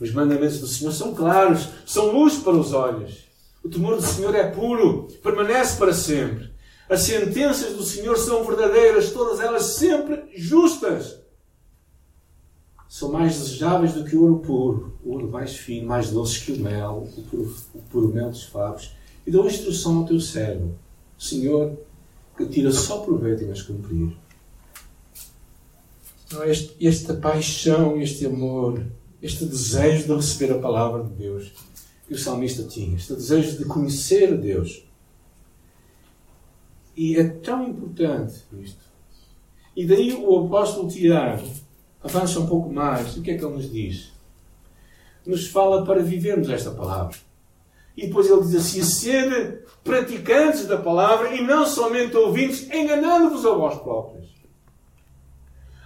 Os 0.00 0.10
mandamentos 0.10 0.60
do 0.60 0.66
Senhor 0.66 0.92
são 0.92 1.14
claros, 1.14 1.68
são 1.84 2.10
luz 2.10 2.36
para 2.36 2.56
os 2.56 2.72
olhos. 2.72 3.18
O 3.62 3.68
temor 3.68 3.96
do 3.96 4.02
Senhor 4.02 4.34
é 4.34 4.50
puro, 4.50 5.08
permanece 5.22 5.76
para 5.76 5.92
sempre. 5.92 6.48
As 6.88 7.02
sentenças 7.02 7.76
do 7.76 7.82
Senhor 7.82 8.16
são 8.16 8.42
verdadeiras, 8.44 9.12
todas 9.12 9.40
elas 9.40 9.64
sempre 9.74 10.22
justas. 10.34 11.22
São 12.94 13.10
mais 13.10 13.36
desejáveis 13.36 13.92
do 13.92 14.04
que 14.04 14.14
o 14.14 14.22
ouro 14.22 14.38
puro, 14.38 14.94
o 15.04 15.10
ouro 15.10 15.28
mais 15.28 15.56
fino, 15.56 15.88
mais 15.88 16.12
doce 16.12 16.44
que 16.44 16.52
o 16.52 16.60
mel, 16.60 17.08
o 17.16 17.22
puro, 17.22 17.56
o 17.74 17.82
puro 17.90 18.14
mel 18.14 18.30
dos 18.30 18.44
favos, 18.44 18.94
e 19.26 19.32
dão 19.32 19.48
instrução 19.48 19.98
ao 19.98 20.04
teu 20.04 20.20
cérebro. 20.20 20.78
Senhor, 21.18 21.76
que 22.36 22.46
tira 22.46 22.70
só 22.70 23.00
proveito 23.00 23.42
em 23.42 23.50
as 23.50 23.62
cumprir. 23.62 24.16
Este, 26.44 26.86
esta 26.86 27.14
paixão, 27.14 28.00
este 28.00 28.26
amor, 28.26 28.80
este 29.20 29.44
desejo 29.44 30.06
de 30.06 30.14
receber 30.14 30.52
a 30.52 30.60
palavra 30.60 31.02
de 31.02 31.14
Deus 31.14 31.52
que 32.06 32.14
o 32.14 32.18
salmista 32.18 32.62
tinha, 32.62 32.94
este 32.94 33.12
desejo 33.12 33.58
de 33.58 33.64
conhecer 33.64 34.38
Deus. 34.38 34.86
E 36.96 37.16
é 37.16 37.24
tão 37.24 37.66
importante 37.66 38.36
isto. 38.62 38.84
E 39.74 39.84
daí 39.84 40.12
o 40.14 40.46
apóstolo 40.46 40.86
Tiago 40.86 41.63
avança 42.04 42.38
um 42.38 42.46
pouco 42.46 42.70
mais. 42.70 43.16
O 43.16 43.22
que 43.22 43.30
é 43.30 43.38
que 43.38 43.44
ele 43.44 43.54
nos 43.54 43.72
diz? 43.72 44.12
Nos 45.26 45.48
fala 45.48 45.84
para 45.84 46.02
vivermos 46.02 46.50
esta 46.50 46.70
palavra. 46.70 47.16
E 47.96 48.06
depois 48.06 48.28
ele 48.28 48.42
diz 48.42 48.54
assim: 48.56 48.82
ser 48.82 49.64
praticantes 49.82 50.66
da 50.66 50.76
palavra 50.76 51.34
e 51.34 51.42
não 51.42 51.64
somente 51.64 52.16
ouvintes, 52.16 52.70
enganando-vos 52.70 53.46
a 53.46 53.54
vós 53.54 53.78
próprios. 53.78 54.24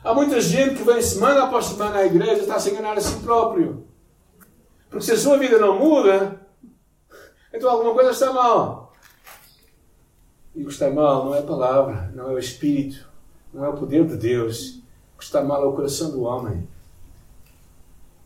Há 0.03 0.13
muita 0.15 0.41
gente 0.41 0.77
que 0.77 0.85
vem 0.85 1.01
semana 1.03 1.45
após 1.45 1.67
semana 1.67 1.99
à 1.99 2.07
igreja 2.07 2.35
e 2.35 2.41
está 2.41 2.57
a 2.57 2.61
se 2.61 2.71
enganar 2.71 2.97
a 2.97 3.01
si 3.01 3.21
próprio. 3.21 3.87
Porque 4.89 5.05
se 5.05 5.13
a 5.13 5.19
sua 5.19 5.37
vida 5.39 5.59
não 5.59 5.79
muda, 5.79 6.41
então 7.53 7.71
alguma 7.71 7.93
coisa 7.93 8.11
está 8.11 8.33
mal. 8.33 8.93
E 10.55 10.63
o 10.63 10.67
que 10.67 10.73
está 10.73 10.91
mal 10.91 11.27
não 11.27 11.35
é 11.35 11.41
a 11.41 11.43
palavra, 11.43 12.11
não 12.15 12.31
é 12.31 12.35
o 12.35 12.39
Espírito, 12.39 13.09
não 13.53 13.65
é 13.65 13.69
o 13.69 13.77
poder 13.77 14.07
de 14.07 14.17
Deus. 14.17 14.81
Que 15.19 15.25
está 15.25 15.43
mal 15.43 15.63
é 15.63 15.67
o 15.67 15.73
coração 15.73 16.11
do 16.11 16.23
homem. 16.23 16.67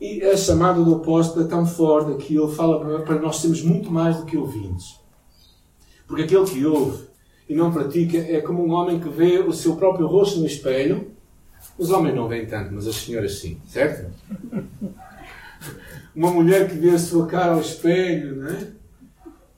E 0.00 0.22
a 0.22 0.36
chamada 0.36 0.82
do 0.82 0.96
apóstolo 0.96 1.44
é 1.44 1.48
tão 1.48 1.64
forte 1.64 2.24
que 2.24 2.36
ele 2.36 2.52
fala 2.52 3.00
para 3.00 3.18
nós 3.18 3.38
sermos 3.38 3.62
muito 3.62 3.90
mais 3.90 4.16
do 4.16 4.26
que 4.26 4.36
ouvintes. 4.36 5.00
Porque 6.06 6.24
aquele 6.24 6.44
que 6.44 6.66
ouve 6.66 7.06
e 7.48 7.54
não 7.54 7.72
pratica 7.72 8.18
é 8.18 8.40
como 8.40 8.64
um 8.66 8.72
homem 8.72 9.00
que 9.00 9.08
vê 9.08 9.38
o 9.38 9.52
seu 9.52 9.76
próprio 9.76 10.06
rosto 10.06 10.40
no 10.40 10.46
espelho. 10.46 11.10
Os 11.78 11.90
homens 11.90 12.14
não 12.14 12.28
veem 12.28 12.46
tanto, 12.46 12.74
mas 12.74 12.86
as 12.86 12.96
senhoras 12.96 13.38
sim, 13.38 13.60
certo? 13.66 14.12
uma 16.14 16.30
mulher 16.30 16.68
que 16.68 16.74
vê 16.74 16.90
a 16.90 16.98
sua 16.98 17.26
cara 17.26 17.52
ao 17.52 17.60
espelho, 17.60 18.36
né? 18.36 18.72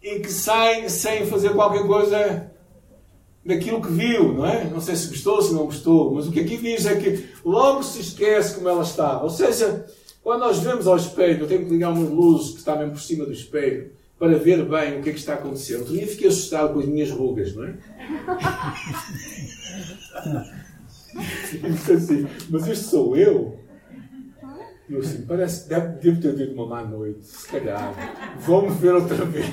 E 0.02 0.20
que 0.20 0.30
sai 0.30 0.88
sem 0.88 1.26
fazer 1.26 1.50
qualquer 1.54 1.86
coisa 1.86 2.50
daquilo 3.44 3.82
que 3.82 3.92
viu, 3.92 4.32
não 4.32 4.46
é? 4.46 4.64
Não 4.64 4.80
sei 4.80 4.96
se 4.96 5.08
gostou, 5.08 5.42
se 5.42 5.52
não 5.52 5.66
gostou, 5.66 6.14
mas 6.14 6.26
o 6.26 6.32
que 6.32 6.40
aqui 6.40 6.56
diz 6.56 6.86
é 6.86 6.96
que 6.96 7.26
logo 7.44 7.82
se 7.82 8.00
esquece 8.00 8.54
como 8.54 8.68
ela 8.68 8.82
estava. 8.82 9.24
Ou 9.24 9.30
seja, 9.30 9.86
quando 10.22 10.40
nós 10.40 10.58
vemos 10.58 10.86
ao 10.86 10.96
espelho, 10.96 11.42
eu 11.42 11.48
tenho 11.48 11.64
que 11.64 11.70
ligar 11.70 11.90
umas 11.90 12.08
luzes 12.08 12.52
que 12.52 12.58
está 12.58 12.74
mesmo 12.76 12.92
por 12.92 13.00
cima 13.00 13.26
do 13.26 13.32
espelho 13.32 13.90
para 14.18 14.38
ver 14.38 14.64
bem 14.64 14.98
o 14.98 15.02
que 15.02 15.10
é 15.10 15.12
que 15.12 15.18
está 15.18 15.34
acontecendo. 15.34 15.80
Outro 15.80 15.94
dia 15.94 16.06
fiquei 16.06 16.28
assustado 16.28 16.72
com 16.72 16.80
as 16.80 16.86
minhas 16.86 17.10
rugas, 17.10 17.54
não 17.54 17.64
é? 17.64 17.74
assim, 21.94 22.26
mas 22.48 22.66
isto 22.66 22.86
sou 22.86 23.16
eu? 23.16 23.58
E 24.88 24.92
eu 24.92 25.00
assim, 25.00 25.22
parece, 25.22 25.68
deve, 25.68 25.98
devo 25.98 26.20
ter 26.20 26.36
tido 26.36 26.52
uma 26.54 26.66
má 26.66 26.84
noite, 26.84 27.24
se 27.26 27.48
calhar. 27.48 27.94
Vamos 28.40 28.76
ver 28.76 28.94
outra 28.94 29.24
vez. 29.24 29.46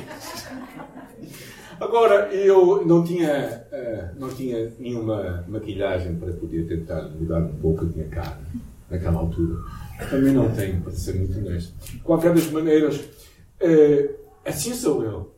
Agora, 1.81 2.31
eu 2.31 2.85
não 2.85 3.03
tinha, 3.03 3.65
uh, 3.71 4.19
não 4.19 4.29
tinha 4.29 4.71
nenhuma 4.77 5.43
maquilhagem 5.47 6.15
para 6.15 6.31
poder 6.31 6.67
tentar 6.67 7.09
mudar 7.09 7.39
um 7.39 7.55
pouco 7.55 7.81
a 7.81 7.85
minha 7.85 8.07
cara 8.07 8.37
naquela 8.87 9.17
altura. 9.17 9.57
Também 10.07 10.31
não 10.31 10.51
tenho, 10.51 10.79
para 10.81 10.91
ser 10.91 11.15
muito 11.15 11.39
honesto. 11.39 11.73
De 11.83 11.97
qualquer 12.01 12.35
das 12.35 12.51
maneiras, 12.51 12.97
uh, 12.97 14.15
assim 14.45 14.75
sou 14.75 15.03
eu. 15.03 15.35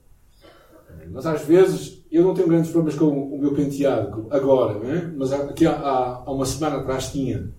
Mas 1.09 1.25
às 1.25 1.45
vezes 1.45 2.03
eu 2.11 2.25
não 2.25 2.33
tenho 2.33 2.49
grandes 2.49 2.71
problemas 2.71 2.99
com 2.99 3.07
o 3.07 3.39
meu 3.39 3.53
penteado 3.53 4.27
agora, 4.29 4.85
é? 4.85 5.07
mas 5.15 5.31
aqui 5.31 5.65
há, 5.65 5.79
há 6.25 6.29
uma 6.29 6.45
semana 6.45 6.77
atrás 6.77 7.09
tinha. 7.09 7.53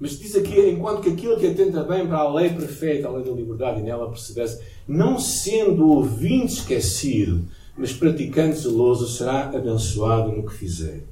Mas 0.00 0.18
diz 0.18 0.36
aqui, 0.36 0.58
enquanto 0.70 1.02
que 1.02 1.08
aquilo 1.08 1.38
que 1.38 1.46
atenta 1.46 1.82
bem 1.82 2.06
para 2.06 2.18
a 2.18 2.32
lei 2.32 2.50
perfeita, 2.50 3.08
a 3.08 3.10
lei 3.10 3.24
da 3.24 3.32
liberdade, 3.32 3.80
e 3.80 3.82
nela 3.82 4.08
percebesse, 4.08 4.62
não 4.86 5.18
sendo 5.18 5.88
ouvinte 5.88 6.54
esquecido, 6.54 7.44
mas 7.76 7.92
praticante 7.92 8.60
zeloso, 8.60 9.08
será 9.08 9.44
abençoado 9.44 10.30
no 10.30 10.46
que 10.46 10.54
fizer. 10.54 11.02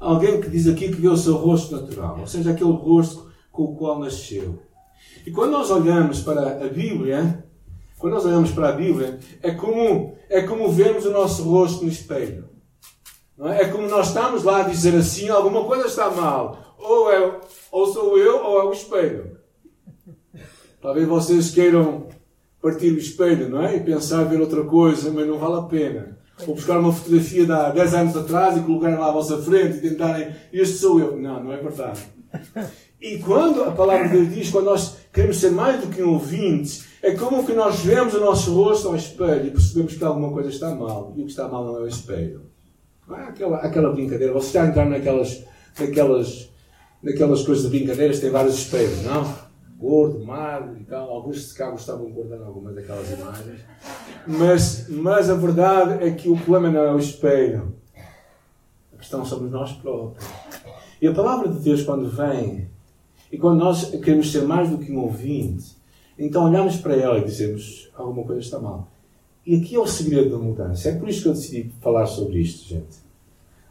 Alguém 0.00 0.40
que 0.40 0.50
diz 0.50 0.66
aqui 0.66 0.88
que 0.88 1.00
vê 1.00 1.08
o 1.08 1.16
seu 1.16 1.36
rosto 1.36 1.74
natural, 1.74 2.18
ou 2.20 2.26
seja, 2.26 2.50
aquele 2.50 2.72
rosto 2.72 3.28
com 3.52 3.64
o 3.64 3.76
qual 3.76 3.98
nasceu. 3.98 4.58
E 5.26 5.30
quando 5.30 5.52
nós 5.52 5.70
olhamos 5.70 6.20
para 6.20 6.64
a 6.64 6.68
Bíblia, 6.68 7.44
quando 7.98 8.14
nós 8.14 8.24
olhamos 8.24 8.50
para 8.50 8.70
a 8.70 8.72
Bíblia, 8.72 9.18
é 9.42 9.52
como, 9.52 10.14
é 10.28 10.42
como 10.42 10.70
vermos 10.70 11.04
o 11.04 11.12
nosso 11.12 11.42
rosto 11.42 11.84
no 11.84 11.90
espelho. 11.90 12.44
É? 13.46 13.62
é? 13.62 13.68
como 13.68 13.86
nós 13.88 14.08
estamos 14.08 14.42
lá 14.42 14.60
a 14.60 14.68
dizer 14.68 14.94
assim, 14.96 15.28
alguma 15.28 15.64
coisa 15.64 15.86
está 15.86 16.10
mal. 16.10 16.76
Ou, 16.78 17.12
é, 17.12 17.40
ou 17.70 17.92
sou 17.92 18.18
eu 18.18 18.44
ou 18.44 18.60
é 18.60 18.64
o 18.64 18.72
espelho. 18.72 19.38
Talvez 20.80 21.06
vocês 21.06 21.50
queiram 21.50 22.06
partir 22.60 22.92
o 22.92 22.98
espelho, 22.98 23.48
não 23.48 23.62
é? 23.62 23.76
E 23.76 23.80
pensar 23.80 24.24
ver 24.24 24.40
outra 24.40 24.64
coisa, 24.64 25.10
mas 25.10 25.26
não 25.26 25.38
vale 25.38 25.56
a 25.56 25.62
pena. 25.62 26.18
Ou 26.46 26.54
buscar 26.54 26.78
uma 26.78 26.92
fotografia 26.92 27.44
de 27.44 27.52
há 27.52 27.70
10 27.70 27.94
anos 27.94 28.16
atrás 28.16 28.56
e 28.56 28.60
colocarem 28.60 28.98
lá 28.98 29.08
à 29.08 29.12
vossa 29.12 29.38
frente 29.38 29.78
e 29.78 29.80
tentarem, 29.80 30.34
este 30.52 30.76
sou 30.76 31.00
eu. 31.00 31.16
Não, 31.16 31.42
não 31.42 31.52
é 31.52 31.56
verdade. 31.56 32.00
E 33.00 33.18
quando 33.18 33.62
a 33.62 33.70
palavra 33.70 34.08
de 34.08 34.18
Deus 34.18 34.34
diz, 34.34 34.50
quando 34.50 34.66
nós 34.66 34.96
queremos 35.12 35.38
ser 35.38 35.50
mais 35.50 35.80
do 35.80 35.86
que 35.86 36.02
um 36.02 36.14
ouvinte, 36.14 36.82
é 37.00 37.14
como 37.14 37.46
que 37.46 37.52
nós 37.52 37.80
vemos 37.80 38.12
o 38.14 38.20
nosso 38.20 38.52
rosto 38.52 38.88
ao 38.88 38.96
espelho 38.96 39.46
e 39.46 39.50
percebemos 39.52 39.94
que 39.94 40.04
alguma 40.04 40.32
coisa 40.32 40.48
está 40.48 40.74
mal. 40.74 41.12
E 41.16 41.22
o 41.22 41.24
que 41.24 41.30
está 41.30 41.46
mal 41.46 41.64
não 41.64 41.76
é 41.76 41.82
o 41.82 41.86
espelho. 41.86 42.42
Não 43.08 43.18
é 43.18 43.24
aquela, 43.24 43.56
aquela 43.58 43.92
brincadeira. 43.92 44.32
Você 44.32 44.48
está 44.48 44.62
a 44.62 44.66
entrar 44.66 44.84
naquelas, 44.84 45.44
naquelas 45.78 46.48
naquelas 47.02 47.42
coisas 47.42 47.64
de 47.64 47.70
brincadeiras 47.70 48.20
tem 48.20 48.30
vários 48.30 48.56
espelhos, 48.56 49.02
não? 49.02 49.48
Gordo, 49.78 50.24
magro 50.24 50.76
e 50.76 50.84
tal. 50.84 51.08
Alguns 51.10 51.48
de 51.48 51.54
cá 51.54 51.70
gostavam 51.70 52.10
guardar 52.10 52.42
algumas 52.42 52.74
daquelas 52.74 53.10
imagens. 53.10 53.60
Mas, 54.26 54.88
mas 54.88 55.30
a 55.30 55.34
verdade 55.34 56.04
é 56.04 56.10
que 56.10 56.28
o 56.28 56.36
problema 56.36 56.70
não 56.70 56.80
é 56.82 56.92
o 56.92 56.98
espelho. 56.98 57.74
A 58.92 58.96
questão 58.96 59.24
somos 59.24 59.50
nós 59.50 59.72
próprios. 59.72 60.28
E 61.00 61.06
a 61.06 61.14
palavra 61.14 61.48
de 61.48 61.60
Deus, 61.60 61.82
quando 61.82 62.10
vem, 62.10 62.68
e 63.30 63.38
quando 63.38 63.60
nós 63.60 63.90
queremos 63.90 64.32
ser 64.32 64.42
mais 64.42 64.68
do 64.68 64.78
que 64.78 64.90
um 64.90 64.98
ouvinte, 64.98 65.76
então 66.18 66.44
olhamos 66.44 66.76
para 66.78 66.96
ela 66.96 67.18
e 67.18 67.24
dizemos: 67.24 67.88
alguma 67.94 68.26
coisa 68.26 68.40
está 68.40 68.58
mal. 68.58 68.88
E 69.48 69.56
aqui 69.56 69.76
é 69.76 69.78
o 69.78 69.86
segredo 69.86 70.28
da 70.28 70.36
mudança. 70.36 70.90
É 70.90 70.94
por 70.94 71.08
isso 71.08 71.22
que 71.22 71.28
eu 71.28 71.32
decidi 71.32 71.72
falar 71.80 72.04
sobre 72.04 72.38
isto, 72.38 72.68
gente. 72.68 72.98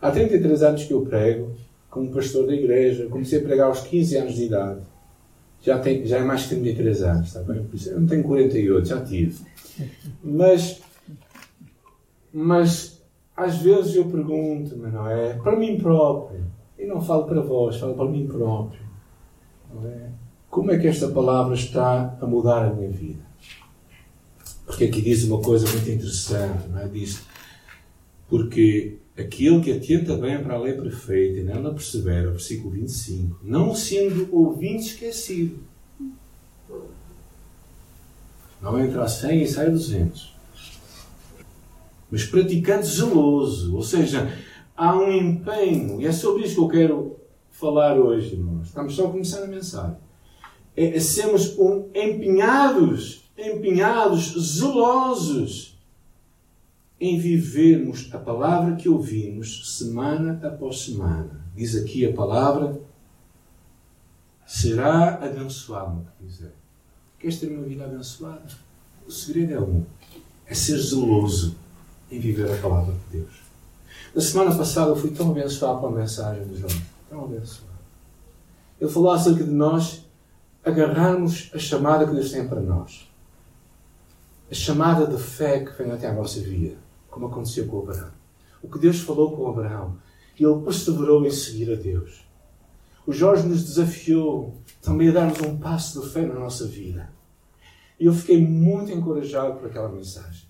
Há 0.02 0.10
33 0.10 0.64
anos 0.64 0.84
que 0.86 0.92
eu 0.92 1.02
prego 1.06 1.52
como 1.88 2.12
pastor 2.12 2.48
da 2.48 2.56
igreja. 2.56 3.06
Comecei 3.06 3.38
a 3.38 3.44
pregar 3.44 3.68
aos 3.68 3.82
15 3.82 4.18
anos 4.18 4.34
de 4.34 4.46
idade. 4.46 4.82
Já, 5.62 5.78
tem, 5.78 6.04
já 6.04 6.18
é 6.18 6.24
mais 6.24 6.48
que 6.48 6.56
33 6.56 7.04
anos, 7.04 7.28
está 7.28 7.42
bem? 7.44 7.64
Eu 7.86 8.00
não 8.00 8.08
tenho 8.08 8.24
48, 8.24 8.88
já 8.88 9.02
tive. 9.02 9.40
Mas, 10.24 10.82
mas 12.34 13.00
às 13.36 13.58
vezes 13.58 13.96
eu 13.98 14.06
pergunto-me, 14.06 14.90
não 14.90 15.08
é? 15.08 15.34
Para 15.34 15.56
mim 15.56 15.78
próprio. 15.78 16.44
E 16.80 16.88
não 16.88 17.00
falo 17.00 17.26
para 17.26 17.42
vós, 17.42 17.78
falo 17.78 17.94
para 17.94 18.10
mim 18.10 18.26
próprio. 18.26 18.82
É? 19.86 20.10
Como 20.50 20.72
é 20.72 20.80
que 20.80 20.88
esta 20.88 21.08
palavra 21.10 21.54
está 21.54 22.18
a 22.20 22.26
mudar 22.26 22.66
a 22.66 22.74
minha 22.74 22.90
vida? 22.90 23.27
Porque 24.68 24.84
aqui 24.84 25.02
diz 25.02 25.24
uma 25.24 25.42
coisa 25.42 25.68
muito 25.68 25.90
interessante, 25.90 26.68
não 26.68 26.80
é? 26.80 26.88
Diz, 26.88 27.22
porque 28.30 29.00
Aquele 29.18 29.62
que 29.62 29.72
atenta 29.72 30.16
bem 30.16 30.44
para 30.44 30.54
a 30.54 30.60
lei 30.60 30.74
perfeita 30.74 31.40
e 31.40 31.44
nela 31.44 31.74
persevera, 31.74 32.30
versículo 32.30 32.70
25, 32.70 33.40
não 33.42 33.74
sendo 33.74 34.30
ouvinte 34.32 34.90
esquecido. 34.90 35.58
Não 38.62 38.80
entra 38.80 39.04
a 39.04 39.08
100 39.08 39.42
e 39.42 39.48
sai 39.48 39.66
a 39.66 39.70
200. 39.72 40.36
Mas 42.12 42.26
praticante 42.26 42.86
zeloso, 42.86 43.76
ou 43.76 43.82
seja, 43.82 44.32
há 44.76 44.96
um 44.96 45.12
empenho, 45.12 46.00
e 46.00 46.06
é 46.06 46.12
sobre 46.12 46.44
isso 46.44 46.54
que 46.54 46.62
eu 46.62 46.68
quero 46.68 47.18
falar 47.50 47.98
hoje, 47.98 48.36
irmãos. 48.36 48.68
Estamos 48.68 48.94
só 48.94 49.08
a 49.08 49.12
começar 49.12 49.44
a 49.44 49.48
mensagem. 49.48 49.98
É, 50.76 50.96
é 50.96 51.00
sermos 51.00 51.58
um, 51.58 51.90
empenhados, 51.96 53.27
empenhados, 53.38 54.34
zelosos 54.58 55.78
em 57.00 57.20
vivermos 57.20 58.10
a 58.12 58.18
palavra 58.18 58.76
que 58.76 58.90
ouvimos 58.90 59.78
semana 59.78 60.40
após 60.44 60.82
semana. 60.82 61.46
Diz 61.56 61.76
aqui 61.76 62.06
a 62.06 62.14
palavra: 62.14 62.80
será 64.46 65.16
abençoado 65.16 65.96
no 65.96 66.06
que 66.06 66.26
fizer. 66.26 66.54
Queres 67.20 67.40
ter 67.40 67.48
uma 67.48 67.64
vida 67.64 67.86
abençoada? 67.86 68.48
O 69.08 69.12
segredo 69.12 69.54
é 69.54 69.60
um: 69.60 69.86
é 70.46 70.56
ser 70.56 70.80
zeloso 70.80 71.56
em 72.10 72.20
viver 72.20 72.52
a 72.52 72.62
palavra 72.62 72.94
de 72.94 73.20
Deus. 73.20 73.48
Na 74.16 74.22
semana 74.22 74.56
passada 74.56 74.92
eu 74.92 74.96
fui 74.96 75.12
tão 75.12 75.32
abençoado 75.32 75.80
com 75.80 75.88
a 75.88 75.92
mensagem 75.92 76.48
de 76.48 76.58
João. 76.58 76.82
Tão 77.10 77.26
abençoado. 77.26 77.68
Ele 78.80 78.90
falou 78.90 79.12
acerca 79.12 79.44
de 79.44 79.52
nós 79.52 80.06
agarrarmos 80.64 81.50
a 81.54 81.60
chamada 81.60 82.06
que 82.06 82.14
Deus 82.14 82.32
tem 82.32 82.48
para 82.48 82.62
nós. 82.62 83.08
A 84.50 84.54
chamada 84.56 85.06
de 85.06 85.22
fé 85.22 85.60
que 85.60 85.72
vem 85.82 85.92
até 85.92 86.08
à 86.08 86.14
nossa 86.14 86.40
vida, 86.40 86.78
como 87.10 87.28
aconteceu 87.28 87.68
com 87.68 87.80
Abraão. 87.80 88.12
O 88.64 88.70
que 88.70 88.80
Deus 88.80 89.02
falou 89.02 89.36
com 89.36 89.48
Abraão. 89.48 89.98
E 90.40 90.44
ele 90.44 90.62
perseverou 90.62 91.26
em 91.26 91.32
seguir 91.32 91.72
a 91.74 91.76
Deus. 91.76 92.26
O 93.06 93.12
Jorge 93.12 93.48
nos 93.48 93.64
desafiou 93.64 94.62
também 94.82 95.10
a 95.10 95.14
darmos 95.14 95.40
um 95.42 95.58
passo 95.58 96.02
de 96.02 96.10
fé 96.10 96.22
na 96.22 96.36
nossa 96.36 96.66
vida. 96.66 97.10
E 98.00 98.06
eu 98.06 98.14
fiquei 98.14 98.40
muito 98.46 98.92
encorajado 98.92 99.56
por 99.56 99.68
aquela 99.68 99.90
mensagem. 99.90 100.48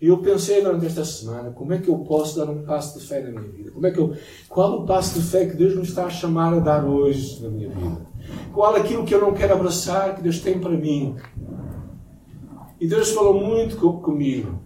E 0.00 0.08
eu 0.08 0.18
pensei 0.18 0.60
durante 0.62 0.86
esta 0.86 1.04
semana, 1.04 1.50
como 1.50 1.72
é 1.72 1.78
que 1.78 1.88
eu 1.88 1.98
posso 2.00 2.36
dar 2.36 2.50
um 2.50 2.62
passo 2.62 2.98
de 2.98 3.06
fé 3.06 3.22
na 3.22 3.30
minha 3.30 3.50
vida? 3.50 3.70
Como 3.70 3.86
é 3.86 3.90
que 3.90 3.98
eu, 3.98 4.14
qual 4.48 4.82
o 4.82 4.86
passo 4.86 5.18
de 5.18 5.26
fé 5.26 5.46
que 5.46 5.56
Deus 5.56 5.74
me 5.74 5.82
está 5.82 6.04
a 6.04 6.10
chamar 6.10 6.52
a 6.52 6.58
dar 6.58 6.84
hoje 6.84 7.42
na 7.42 7.48
minha 7.48 7.70
vida? 7.70 8.06
Qual 8.52 8.74
aquilo 8.76 9.04
que 9.04 9.14
eu 9.14 9.20
não 9.20 9.32
quero 9.32 9.54
abraçar 9.54 10.14
que 10.14 10.22
Deus 10.22 10.40
tem 10.40 10.60
para 10.60 10.70
mim? 10.70 11.16
E 12.80 12.86
Deus 12.86 13.10
falou 13.10 13.34
muito 13.34 13.76
comigo. 14.00 14.60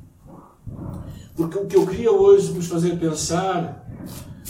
Porque 1.37 1.59
o 1.59 1.67
que 1.67 1.77
eu 1.77 1.87
queria 1.87 2.11
hoje 2.11 2.53
vos 2.53 2.67
fazer 2.67 2.99
pensar 2.99 3.87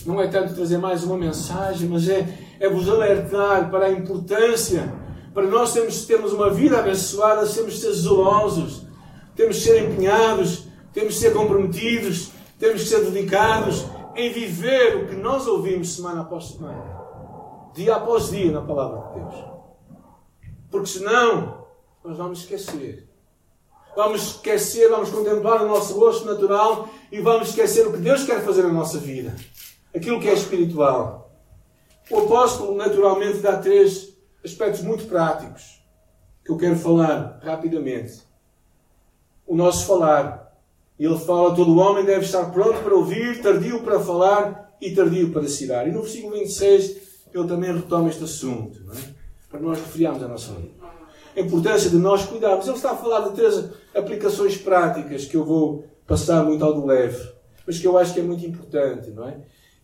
não 0.06 0.20
é 0.20 0.26
tanto 0.26 0.54
trazer 0.54 0.78
mais 0.78 1.04
uma 1.04 1.18
mensagem, 1.18 1.88
mas 1.88 2.08
é, 2.08 2.26
é 2.58 2.68
vos 2.68 2.88
alertar 2.88 3.70
para 3.70 3.86
a 3.86 3.92
importância, 3.92 4.92
para 5.34 5.46
nós 5.46 5.72
termos, 5.72 6.06
termos 6.06 6.32
uma 6.32 6.50
vida 6.50 6.78
abençoada, 6.78 7.46
temos 7.46 7.74
de 7.74 7.80
ser 7.80 7.92
zelosos, 7.92 8.86
temos 9.36 9.56
de 9.56 9.62
ser 9.62 9.84
empenhados 9.84 10.68
temos 10.92 11.14
de 11.14 11.20
ser 11.20 11.32
comprometidos, 11.32 12.32
temos 12.58 12.80
de 12.80 12.88
ser 12.88 13.04
dedicados 13.04 13.86
em 14.16 14.32
viver 14.32 14.96
o 14.96 15.06
que 15.06 15.14
nós 15.14 15.46
ouvimos 15.46 15.94
semana 15.94 16.22
após 16.22 16.46
semana, 16.46 16.98
dia 17.74 17.94
após 17.94 18.30
dia 18.30 18.50
na 18.50 18.62
palavra 18.62 19.08
de 19.08 19.20
Deus. 19.20 19.44
Porque 20.70 20.88
senão 20.88 21.66
nós 22.02 22.16
vamos 22.16 22.40
esquecer. 22.40 23.07
Vamos 23.96 24.22
esquecer, 24.22 24.88
vamos 24.88 25.10
contemplar 25.10 25.62
o 25.62 25.68
nosso 25.68 25.98
rosto 25.98 26.24
natural 26.24 26.88
e 27.10 27.20
vamos 27.20 27.48
esquecer 27.48 27.86
o 27.86 27.92
que 27.92 27.98
Deus 27.98 28.24
quer 28.24 28.42
fazer 28.42 28.62
na 28.62 28.72
nossa 28.72 28.98
vida. 28.98 29.34
Aquilo 29.94 30.20
que 30.20 30.28
é 30.28 30.34
espiritual. 30.34 31.32
O 32.10 32.20
apóstolo 32.20 32.76
naturalmente 32.76 33.38
dá 33.38 33.58
três 33.58 34.16
aspectos 34.44 34.82
muito 34.82 35.06
práticos 35.06 35.82
que 36.44 36.52
eu 36.52 36.56
quero 36.56 36.76
falar 36.76 37.40
rapidamente. 37.42 38.22
O 39.46 39.54
nosso 39.54 39.86
falar, 39.86 40.56
ele 40.98 41.18
fala: 41.18 41.54
todo 41.54 41.78
homem 41.78 42.04
deve 42.04 42.24
estar 42.24 42.50
pronto 42.50 42.82
para 42.82 42.94
ouvir, 42.94 43.42
tardio 43.42 43.82
para 43.82 44.00
falar 44.00 44.76
e 44.80 44.94
tardio 44.94 45.30
para 45.32 45.46
cirar. 45.48 45.86
E 45.86 45.92
no 45.92 46.02
versículo 46.02 46.34
26 46.34 47.08
ele 47.34 47.46
também 47.46 47.72
retoma 47.72 48.08
este 48.08 48.24
assunto, 48.24 48.80
é? 48.92 49.14
para 49.50 49.60
nós 49.60 49.78
refriarmos 49.78 50.22
a 50.22 50.28
nossa 50.28 50.52
vida. 50.54 50.77
A 51.38 51.40
importância 51.40 51.88
de 51.88 51.96
nós 51.96 52.24
cuidarmos. 52.24 52.66
Ele 52.66 52.76
está 52.76 52.90
a 52.90 52.96
falar 52.96 53.28
de 53.28 53.36
três 53.36 53.64
aplicações 53.94 54.56
práticas 54.56 55.24
que 55.24 55.36
eu 55.36 55.44
vou 55.44 55.84
passar 56.04 56.42
muito 56.42 56.64
ao 56.64 56.74
do 56.74 56.84
leve, 56.84 57.30
mas 57.64 57.78
que 57.78 57.86
eu 57.86 57.96
acho 57.96 58.12
que 58.12 58.18
é 58.18 58.22
muito 58.24 58.44
importante, 58.44 59.10
não 59.10 59.28
é? 59.28 59.36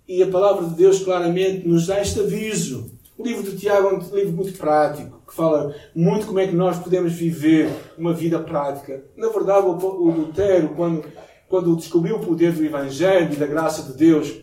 E 0.09 0.21
a 0.21 0.27
palavra 0.27 0.67
de 0.67 0.75
Deus 0.75 1.05
claramente 1.05 1.67
nos 1.69 1.87
dá 1.87 2.01
este 2.01 2.19
aviso. 2.19 2.91
O 3.17 3.23
livro 3.23 3.45
de 3.45 3.57
Tiago 3.57 3.89
é 3.89 3.95
um 3.95 4.17
livro 4.17 4.33
muito 4.33 4.59
prático, 4.59 5.23
que 5.29 5.33
fala 5.33 5.73
muito 5.95 6.27
como 6.27 6.41
é 6.41 6.49
que 6.49 6.57
nós 6.57 6.77
podemos 6.77 7.13
viver 7.13 7.71
uma 7.97 8.13
vida 8.13 8.41
prática. 8.41 9.05
Na 9.17 9.29
verdade, 9.29 9.65
o 9.65 10.11
Lutero, 10.11 10.71
quando, 10.71 11.05
quando 11.49 11.77
descobriu 11.77 12.17
o 12.17 12.21
poder 12.27 12.53
do 12.53 12.65
Evangelho 12.65 13.33
e 13.33 13.37
da 13.37 13.47
graça 13.47 13.93
de 13.93 13.97
Deus, 13.97 14.35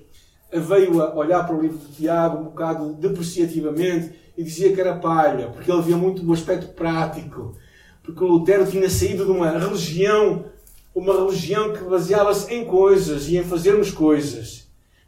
veio 0.49 1.01
a 1.01 1.13
olhar 1.13 1.45
para 1.45 1.57
o 1.57 1.61
livro 1.61 1.77
de 1.77 1.93
Tiago 1.93 2.39
um 2.39 2.43
bocado 2.45 2.93
depreciativamente 2.93 4.20
e 4.37 4.43
dizia 4.43 4.73
que 4.73 4.81
era 4.81 4.95
palha, 4.95 5.47
porque 5.47 5.71
ele 5.71 5.81
via 5.81 5.97
muito 5.97 6.25
o 6.25 6.33
aspecto 6.33 6.73
prático. 6.73 7.55
Porque 8.03 8.23
o 8.23 8.27
Lutero 8.27 8.65
tinha 8.65 8.89
saído 8.89 9.25
de 9.25 9.31
uma 9.31 9.49
religião, 9.49 10.45
uma 10.93 11.13
religião 11.13 11.73
que 11.73 11.83
baseava-se 11.83 12.53
em 12.53 12.65
coisas 12.65 13.27
e 13.27 13.37
em 13.37 13.43
fazermos 13.43 13.91
coisas 13.91 14.61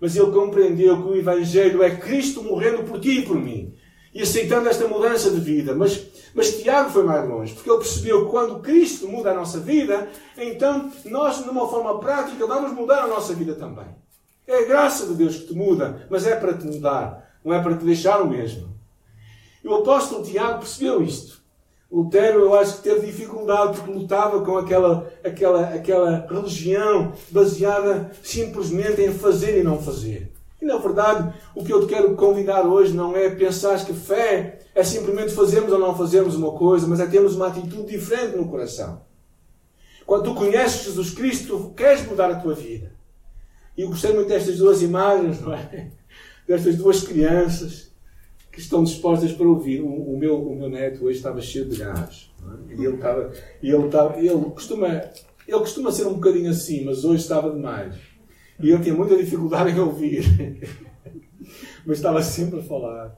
mas 0.03 0.17
ele 0.17 0.31
compreendeu 0.31 1.01
que 1.01 1.07
o 1.07 1.15
Evangelho 1.15 1.81
é 1.81 1.95
Cristo 1.95 2.43
morrendo 2.43 2.83
por 2.83 2.99
ti 2.99 3.19
e 3.19 3.21
por 3.21 3.37
mim. 3.37 3.73
E 4.13 4.21
aceitando 4.21 4.67
esta 4.67 4.85
mudança 4.85 5.31
de 5.31 5.39
vida. 5.39 5.73
Mas, 5.73 6.05
mas 6.35 6.61
Tiago 6.61 6.89
foi 6.89 7.05
mais 7.05 7.25
longe, 7.25 7.53
porque 7.53 7.69
ele 7.69 7.79
percebeu 7.79 8.25
que 8.25 8.31
quando 8.31 8.59
Cristo 8.59 9.07
muda 9.07 9.31
a 9.31 9.33
nossa 9.33 9.61
vida, 9.61 10.09
então 10.37 10.91
nós, 11.05 11.45
numa 11.45 11.69
forma 11.69 12.01
prática, 12.01 12.45
vamos 12.45 12.73
mudar 12.73 13.03
a 13.03 13.07
nossa 13.07 13.33
vida 13.33 13.55
também. 13.55 13.87
É 14.45 14.65
a 14.65 14.65
graça 14.65 15.07
de 15.07 15.13
Deus 15.13 15.37
que 15.37 15.47
te 15.47 15.53
muda, 15.53 16.05
mas 16.09 16.27
é 16.27 16.35
para 16.35 16.53
te 16.53 16.65
mudar, 16.65 17.39
não 17.41 17.53
é 17.53 17.63
para 17.63 17.77
te 17.77 17.85
deixar 17.85 18.21
o 18.21 18.29
mesmo. 18.29 18.72
E 19.63 19.67
o 19.67 19.75
apóstolo 19.75 20.23
Tiago 20.23 20.59
percebeu 20.59 21.01
isto. 21.01 21.41
Lutero, 21.89 22.39
eu 22.39 22.55
acho 22.55 22.77
que 22.77 22.83
teve 22.83 23.05
dificuldade 23.05 23.77
porque 23.77 23.91
lutava 23.91 24.43
com 24.43 24.57
aquela, 24.57 25.11
aquela, 25.23 25.61
aquela 25.69 26.27
religião 26.27 27.13
baseada 27.29 28.11
simplesmente 28.23 28.99
em 28.99 29.13
fazer 29.13 29.59
e 29.59 29.63
não 29.63 29.79
fazer. 29.79 30.31
E 30.59 30.65
na 30.65 30.77
verdade, 30.77 31.31
o 31.55 31.63
que 31.63 31.71
eu 31.71 31.81
te 31.81 31.93
quero 31.93 32.15
convidar 32.15 32.63
hoje 32.63 32.93
não 32.93 33.15
é 33.15 33.29
pensar 33.29 33.85
que 33.85 33.93
fé 33.93 34.59
é 34.73 34.83
simplesmente 34.83 35.33
fazermos 35.33 35.71
ou 35.71 35.77
não 35.77 35.95
fazermos 35.95 36.35
uma 36.35 36.51
coisa, 36.53 36.87
mas 36.87 36.99
é 36.99 37.05
termos 37.05 37.35
uma 37.35 37.47
atitude 37.47 37.85
diferente 37.85 38.35
no 38.35 38.49
coração. 38.49 39.01
Quando 40.03 40.23
tu 40.23 40.35
conheces 40.35 40.85
Jesus 40.85 41.11
Cristo, 41.11 41.73
queres 41.77 42.05
mudar 42.07 42.31
a 42.31 42.39
tua 42.39 42.55
vida. 42.55 42.91
E 43.77 43.83
eu 43.83 43.89
gostei 43.89 44.13
muito 44.13 44.29
destas 44.29 44.57
duas 44.57 44.81
imagens, 44.81 45.39
não 45.41 45.53
é? 45.53 45.91
Destas 46.47 46.75
duas 46.75 47.03
crianças 47.03 47.92
que 48.53 48.59
estão 48.59 48.83
dispostas 48.83 49.31
para 49.31 49.47
ouvir. 49.47 49.81
O, 49.81 50.13
o, 50.13 50.17
meu, 50.17 50.39
o 50.39 50.55
meu 50.55 50.69
neto 50.69 51.05
hoje 51.05 51.17
estava 51.17 51.41
cheio 51.41 51.67
de 51.67 51.77
gás. 51.77 52.31
É? 52.69 52.75
E 52.75 52.85
ele 52.85 52.95
estava. 52.95 53.31
Ele, 53.61 53.85
estava 53.85 54.19
ele, 54.19 54.45
costuma, 54.51 54.87
ele 54.87 55.59
costuma 55.59 55.91
ser 55.91 56.05
um 56.05 56.13
bocadinho 56.13 56.51
assim, 56.51 56.85
mas 56.85 57.03
hoje 57.03 57.23
estava 57.23 57.51
demais. 57.51 57.95
E 58.59 58.69
ele 58.69 58.83
tinha 58.83 58.95
muita 58.95 59.17
dificuldade 59.17 59.71
em 59.71 59.79
ouvir. 59.79 60.23
mas 61.83 61.97
estava 61.97 62.21
sempre 62.21 62.59
a 62.59 62.63
falar. 62.63 63.17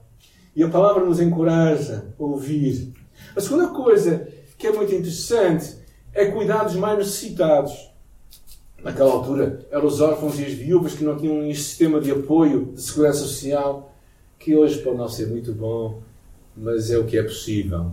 E 0.54 0.64
a 0.64 0.70
palavra 0.70 1.04
nos 1.04 1.20
encoraja 1.20 2.14
a 2.18 2.22
ouvir. 2.22 2.94
A 3.36 3.40
segunda 3.40 3.68
coisa 3.68 4.26
que 4.56 4.66
é 4.66 4.72
muito 4.72 4.94
interessante 4.94 5.76
é 6.14 6.24
cuidar 6.26 6.64
dos 6.64 6.76
mais 6.76 6.96
necessitados. 6.96 7.90
Naquela 8.82 9.12
altura 9.12 9.66
eram 9.70 9.86
os 9.86 10.00
órfãos 10.00 10.38
e 10.40 10.46
as 10.46 10.52
viúvas 10.54 10.94
que 10.94 11.04
não 11.04 11.16
tinham 11.16 11.40
um 11.40 11.54
sistema 11.54 12.00
de 12.00 12.10
apoio 12.10 12.72
de 12.72 12.80
segurança 12.80 13.20
social 13.20 13.92
que 14.38 14.54
hoje 14.54 14.78
pode 14.82 14.96
não 14.96 15.08
ser 15.08 15.26
muito 15.28 15.52
bom, 15.52 16.00
mas 16.56 16.90
é 16.90 16.98
o 16.98 17.04
que 17.04 17.18
é 17.18 17.22
possível. 17.22 17.92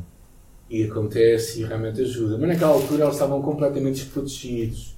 E 0.69 0.83
acontece 0.83 1.61
e 1.61 1.65
realmente 1.65 2.01
ajuda. 2.01 2.37
Mas 2.37 2.49
naquela 2.49 2.73
altura 2.73 3.03
eles 3.03 3.15
estavam 3.15 3.41
completamente 3.41 4.03
desprotegidos, 4.03 4.95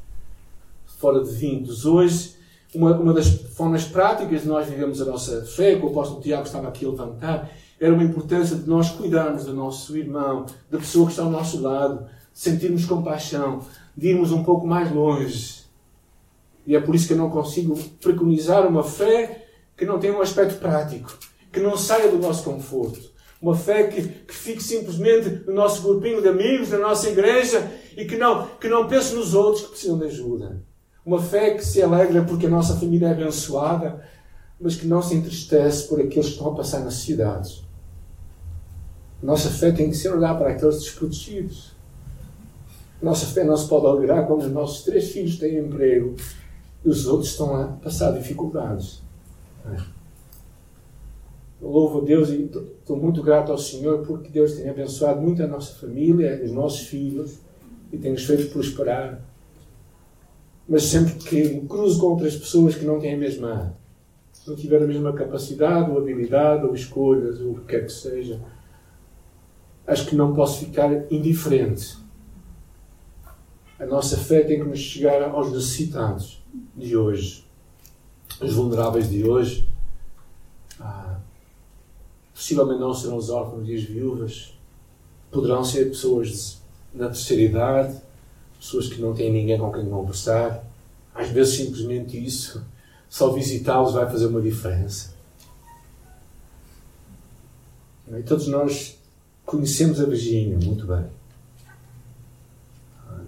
fora 0.85 1.23
de 1.23 1.31
vindos. 1.31 1.85
Hoje, 1.85 2.35
uma, 2.73 2.97
uma 2.97 3.13
das 3.13 3.27
formas 3.27 3.83
práticas 3.85 4.43
de 4.43 4.47
nós 4.47 4.67
vivemos 4.67 5.01
a 5.01 5.05
nossa 5.05 5.43
fé, 5.45 5.75
que 5.75 5.85
o 5.85 5.89
apóstolo 5.89 6.21
Tiago 6.21 6.45
estava 6.45 6.67
aqui 6.67 6.85
a 6.85 6.89
levantar, 6.89 7.51
era 7.79 7.93
uma 7.93 8.03
importância 8.03 8.55
de 8.55 8.69
nós 8.69 8.89
cuidarmos 8.91 9.45
do 9.45 9.53
nosso 9.53 9.97
irmão, 9.97 10.45
da 10.69 10.77
pessoa 10.77 11.05
que 11.05 11.11
está 11.11 11.23
ao 11.23 11.31
nosso 11.31 11.61
lado, 11.61 12.05
sentirmos 12.33 12.85
compaixão, 12.85 13.61
de 13.97 14.09
irmos 14.09 14.31
um 14.31 14.43
pouco 14.43 14.65
mais 14.65 14.91
longe. 14.91 15.65
E 16.65 16.75
é 16.75 16.79
por 16.79 16.95
isso 16.95 17.07
que 17.07 17.13
eu 17.13 17.17
não 17.17 17.29
consigo 17.29 17.77
preconizar 18.01 18.65
uma 18.65 18.83
fé 18.83 19.47
que 19.75 19.85
não 19.85 19.99
tem 19.99 20.11
um 20.11 20.21
aspecto 20.21 20.57
prático 20.59 21.17
que 21.55 21.61
não 21.61 21.77
saia 21.77 22.11
do 22.11 22.17
nosso 22.17 22.43
conforto. 22.43 22.99
Uma 23.41 23.55
fé 23.55 23.87
que, 23.87 24.01
que 24.01 24.33
fique 24.33 24.61
simplesmente 24.61 25.43
no 25.47 25.53
nosso 25.53 25.81
grupinho 25.81 26.21
de 26.21 26.27
amigos, 26.27 26.69
na 26.69 26.79
nossa 26.79 27.09
igreja 27.09 27.65
e 27.95 28.03
que 28.03 28.17
não, 28.17 28.45
que 28.59 28.67
não 28.67 28.89
pense 28.89 29.15
nos 29.15 29.33
outros 29.33 29.63
que 29.63 29.69
precisam 29.69 29.97
de 29.97 30.03
ajuda. 30.03 30.61
Uma 31.05 31.21
fé 31.21 31.53
que 31.53 31.65
se 31.65 31.81
alegra 31.81 32.25
porque 32.25 32.47
a 32.47 32.49
nossa 32.49 32.75
família 32.75 33.07
é 33.07 33.11
abençoada, 33.11 34.03
mas 34.59 34.75
que 34.75 34.85
não 34.85 35.01
se 35.01 35.15
entristece 35.15 35.87
por 35.87 36.01
aqueles 36.01 36.25
que 36.25 36.33
estão 36.33 36.51
a 36.51 36.55
passar 36.55 36.81
necessidades. 36.83 37.63
A 39.23 39.25
nossa 39.25 39.49
fé 39.49 39.71
tem 39.71 39.89
que 39.89 39.95
ser 39.95 40.09
olhar 40.09 40.37
para 40.37 40.49
aqueles 40.49 40.79
desprotegidos. 40.79 41.71
Nossa 43.01 43.27
fé 43.27 43.45
não 43.45 43.55
se 43.55 43.67
pode 43.69 43.85
alegrar 43.85 44.27
quando 44.27 44.41
os 44.41 44.51
nossos 44.51 44.83
três 44.83 45.09
filhos 45.09 45.37
têm 45.37 45.57
emprego 45.57 46.15
e 46.83 46.89
os 46.89 47.07
outros 47.07 47.31
estão 47.31 47.55
a 47.55 47.67
passar 47.67 48.11
dificuldades. 48.11 49.01
Eu 51.61 51.69
louvo 51.69 51.99
a 51.99 52.03
Deus 52.03 52.29
e 52.29 52.43
estou 52.43 52.97
muito 52.97 53.23
grato 53.23 53.51
ao 53.51 53.57
Senhor 53.57 54.05
porque 54.05 54.29
Deus 54.29 54.53
tem 54.53 54.69
abençoado 54.69 55.21
muito 55.21 55.41
a 55.41 55.47
nossa 55.47 55.73
família, 55.75 56.41
os 56.43 56.51
nossos 56.51 56.87
filhos 56.87 57.39
e 57.91 57.97
tem-nos 57.97 58.25
feito 58.25 58.51
prosperar. 58.51 59.21
Mas 60.67 60.83
sempre 60.83 61.13
que 61.13 61.43
me 61.49 61.67
cruzo 61.67 61.99
com 61.99 62.07
outras 62.07 62.35
pessoas 62.35 62.75
que 62.75 62.85
não 62.85 62.99
têm 62.99 63.13
a 63.13 63.17
mesma, 63.17 63.77
não 64.45 64.55
tiveram 64.55 64.85
a 64.85 64.87
mesma 64.87 65.13
capacidade 65.13 65.89
ou 65.91 65.97
habilidade 65.97 66.65
ou 66.65 66.75
escolhas 66.75 67.39
ou 67.39 67.51
o 67.51 67.59
que 67.61 67.65
quer 67.67 67.85
que 67.85 67.91
seja, 67.91 68.41
acho 69.87 70.07
que 70.07 70.15
não 70.15 70.33
posso 70.33 70.65
ficar 70.65 71.11
indiferente. 71.11 71.97
A 73.79 73.85
nossa 73.85 74.17
fé 74.17 74.41
tem 74.41 74.59
que 74.59 74.67
nos 74.67 74.79
chegar 74.79 75.21
aos 75.21 75.51
necessitados 75.51 76.41
de 76.75 76.95
hoje, 76.95 77.45
os 78.41 78.53
vulneráveis 78.53 79.09
de 79.09 79.27
hoje. 79.27 79.67
Possivelmente 82.35 82.79
não 82.79 82.93
serão 82.93 83.17
os 83.17 83.31
órfãos 83.31 83.67
e 83.67 83.73
as 83.73 83.83
viúvas, 83.83 84.53
poderão 85.31 85.63
ser 85.63 85.85
pessoas 85.85 86.61
na 86.93 87.07
terceira 87.07 87.41
idade, 87.41 87.99
pessoas 88.59 88.87
que 88.87 89.01
não 89.01 89.15
têm 89.15 89.31
ninguém 89.31 89.57
com 89.57 89.71
quem 89.71 89.89
conversar. 89.89 90.63
Às 91.15 91.29
vezes, 91.29 91.55
simplesmente 91.55 92.23
isso, 92.23 92.63
só 93.09 93.31
visitá-los 93.31 93.93
vai 93.93 94.05
fazer 94.05 94.27
uma 94.27 94.41
diferença. 94.41 95.15
E 98.07 98.21
todos 98.21 98.47
nós 98.47 98.99
Conhecemos 99.45 100.01
a 100.01 100.05
Virgínia 100.05 100.57
muito 100.57 100.87
bem. 100.87 101.05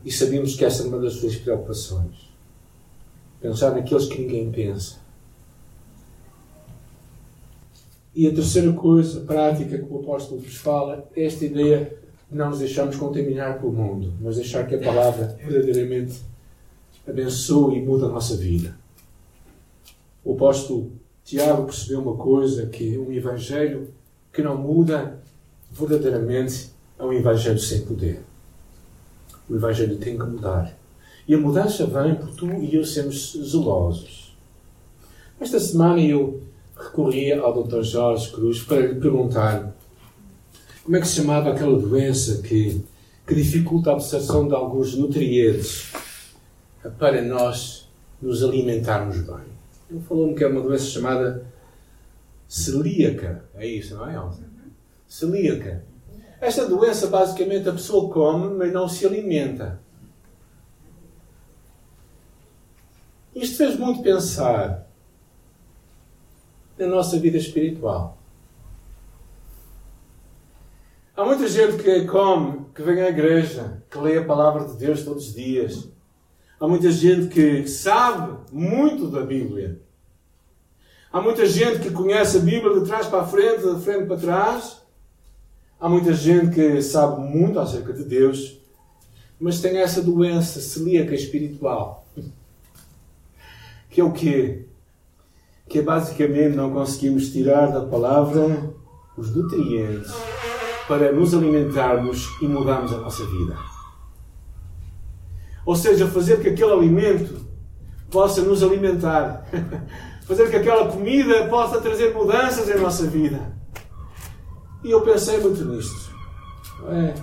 E 0.03 0.11
sabemos 0.11 0.55
que 0.55 0.65
essa 0.65 0.83
é 0.83 0.87
uma 0.87 0.99
das 0.99 1.13
suas 1.13 1.35
preocupações. 1.35 2.15
Pensar 3.39 3.71
naqueles 3.71 4.07
que 4.07 4.21
ninguém 4.21 4.51
pensa. 4.51 4.95
E 8.17 8.27
a 8.27 8.33
terceira 8.33 8.73
coisa 8.73 9.21
prática 9.21 9.77
que 9.77 9.93
o 9.93 9.99
apóstolo 9.99 10.41
nos 10.41 10.55
fala 10.55 11.07
é 11.15 11.23
esta 11.23 11.45
ideia 11.45 11.95
de 12.27 12.35
não 12.35 12.49
nos 12.49 12.57
deixarmos 12.57 12.95
contaminar 12.95 13.59
pelo 13.59 13.71
mundo, 13.71 14.11
mas 14.19 14.37
deixar 14.37 14.65
que 14.65 14.73
a 14.73 14.79
palavra 14.79 15.37
verdadeiramente 15.39 16.19
abençoe 17.07 17.77
e 17.77 17.85
mude 17.85 18.05
a 18.05 18.07
nossa 18.07 18.35
vida. 18.35 18.75
O 20.25 20.33
apóstolo 20.33 20.91
Tiago 21.23 21.65
percebeu 21.65 22.01
uma 22.01 22.15
coisa, 22.15 22.65
que 22.65 22.97
um 22.97 23.13
evangelho 23.13 23.93
que 24.33 24.41
não 24.41 24.57
muda 24.57 25.19
verdadeiramente 25.71 26.71
é 26.97 27.03
um 27.03 27.13
Evangelho 27.13 27.59
sem 27.59 27.85
poder. 27.85 28.23
O 29.47 29.55
Evangelho 29.55 29.95
tem 29.97 30.17
que 30.17 30.25
mudar. 30.25 30.75
E 31.27 31.35
a 31.35 31.37
mudança 31.37 31.85
vem 31.85 32.15
por 32.15 32.35
tu 32.35 32.51
e 32.63 32.75
eu 32.75 32.83
sermos 32.83 33.33
zelosos. 33.33 34.35
Esta 35.39 35.59
semana 35.59 36.01
eu 36.01 36.41
recorri 36.87 37.31
ao 37.31 37.63
Dr. 37.63 37.81
Jorge 37.81 38.31
Cruz 38.31 38.61
para 38.63 38.81
lhe 38.81 38.95
perguntar 38.95 39.73
como 40.83 40.95
é 40.95 40.99
que 41.01 41.07
se 41.07 41.15
chamava 41.15 41.51
aquela 41.51 41.77
doença 41.77 42.41
que, 42.41 42.83
que 43.25 43.35
dificulta 43.35 43.91
a 43.91 43.93
absorção 43.93 44.47
de 44.47 44.55
alguns 44.55 44.95
nutrientes 44.95 45.91
para 46.97 47.21
nós 47.21 47.89
nos 48.21 48.43
alimentarmos 48.43 49.17
bem. 49.17 49.57
Ele 49.89 50.01
falou-me 50.07 50.35
que 50.35 50.43
é 50.43 50.47
uma 50.47 50.61
doença 50.61 50.85
chamada 50.85 51.45
celíaca. 52.47 53.43
É 53.55 53.65
isso, 53.67 53.95
não 53.95 54.09
é, 54.09 54.15
Elsa? 54.15 54.47
celíaca. 55.07 55.83
Esta 56.39 56.67
doença, 56.67 57.07
basicamente, 57.07 57.67
a 57.67 57.73
pessoa 57.73 58.11
come, 58.11 58.53
mas 58.55 58.71
não 58.71 58.87
se 58.87 59.05
alimenta. 59.05 59.79
Isto 63.33 63.57
fez 63.57 63.77
muito 63.77 64.01
pensar 64.01 64.86
na 66.77 66.87
nossa 66.87 67.19
vida 67.19 67.37
espiritual. 67.37 68.17
Há 71.15 71.25
muita 71.25 71.47
gente 71.47 71.81
que 71.81 72.05
come, 72.05 72.65
que 72.75 72.83
vem 72.83 73.01
à 73.01 73.09
igreja, 73.09 73.81
que 73.89 73.97
lê 73.97 74.19
a 74.19 74.23
palavra 74.23 74.65
de 74.65 74.77
Deus 74.77 75.03
todos 75.03 75.29
os 75.29 75.33
dias. 75.33 75.89
Há 76.59 76.67
muita 76.67 76.91
gente 76.91 77.27
que 77.27 77.67
sabe 77.67 78.37
muito 78.51 79.07
da 79.09 79.21
Bíblia. 79.21 79.81
Há 81.11 81.19
muita 81.19 81.47
gente 81.47 81.79
que 81.79 81.89
conhece 81.89 82.37
a 82.37 82.41
Bíblia 82.41 82.79
de 82.79 82.85
trás 82.85 83.07
para 83.07 83.21
a 83.21 83.27
frente, 83.27 83.63
de 83.63 83.81
frente 83.81 84.05
para 84.05 84.17
trás. 84.17 84.83
Há 85.79 85.89
muita 85.89 86.13
gente 86.13 86.53
que 86.53 86.81
sabe 86.83 87.19
muito 87.21 87.59
acerca 87.59 87.93
de 87.93 88.03
Deus, 88.03 88.59
mas 89.39 89.59
tem 89.59 89.77
essa 89.77 90.03
doença 90.03 90.61
celíaca 90.61 91.15
espiritual. 91.15 92.05
Que 93.89 94.01
é 94.01 94.03
o 94.03 94.11
quê? 94.11 94.66
Que 95.67 95.81
basicamente 95.81 96.55
não 96.55 96.71
conseguimos 96.71 97.31
tirar 97.31 97.67
da 97.67 97.81
palavra 97.81 98.73
os 99.17 99.35
nutrientes 99.35 100.13
para 100.87 101.11
nos 101.11 101.33
alimentarmos 101.33 102.29
e 102.41 102.47
mudarmos 102.47 102.93
a 102.93 102.97
nossa 102.97 103.25
vida. 103.25 103.57
Ou 105.65 105.75
seja, 105.75 106.07
fazer 106.07 106.39
que 106.39 106.49
aquele 106.49 106.71
alimento 106.71 107.45
possa 108.09 108.41
nos 108.41 108.63
alimentar. 108.63 109.45
fazer 110.25 110.49
que 110.49 110.55
aquela 110.55 110.89
comida 110.89 111.47
possa 111.47 111.81
trazer 111.81 112.13
mudanças 112.13 112.69
em 112.69 112.79
nossa 112.79 113.05
vida. 113.05 113.57
E 114.83 114.91
eu 114.91 115.01
pensei 115.01 115.39
muito 115.39 115.65
nisto. 115.65 116.15
É? 116.89 117.13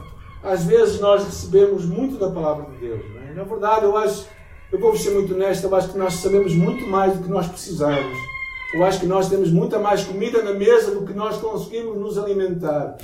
Às 0.42 0.64
vezes 0.64 1.00
nós 1.00 1.24
recebemos 1.24 1.86
muito 1.86 2.18
da 2.18 2.30
palavra 2.30 2.70
de 2.72 2.78
Deus. 2.78 3.00
É? 3.28 3.32
Na 3.32 3.44
verdade, 3.44 3.84
eu 3.86 3.96
acho, 3.96 4.26
eu 4.70 4.78
vou 4.78 4.94
ser 4.96 5.10
muito 5.10 5.32
honesto, 5.32 5.64
eu 5.64 5.74
acho 5.74 5.90
que 5.90 5.98
nós 5.98 6.14
sabemos 6.14 6.54
muito 6.54 6.86
mais 6.86 7.16
do 7.16 7.22
que 7.22 7.30
nós 7.30 7.46
precisamos. 7.46 8.33
Eu 8.72 8.84
acho 8.84 9.00
que 9.00 9.06
nós 9.06 9.28
temos 9.28 9.50
muita 9.50 9.78
mais 9.78 10.04
comida 10.04 10.42
na 10.42 10.52
mesa 10.52 10.92
do 10.92 11.06
que 11.06 11.12
nós 11.12 11.36
conseguimos 11.36 11.96
nos 11.98 12.18
alimentar. 12.18 12.96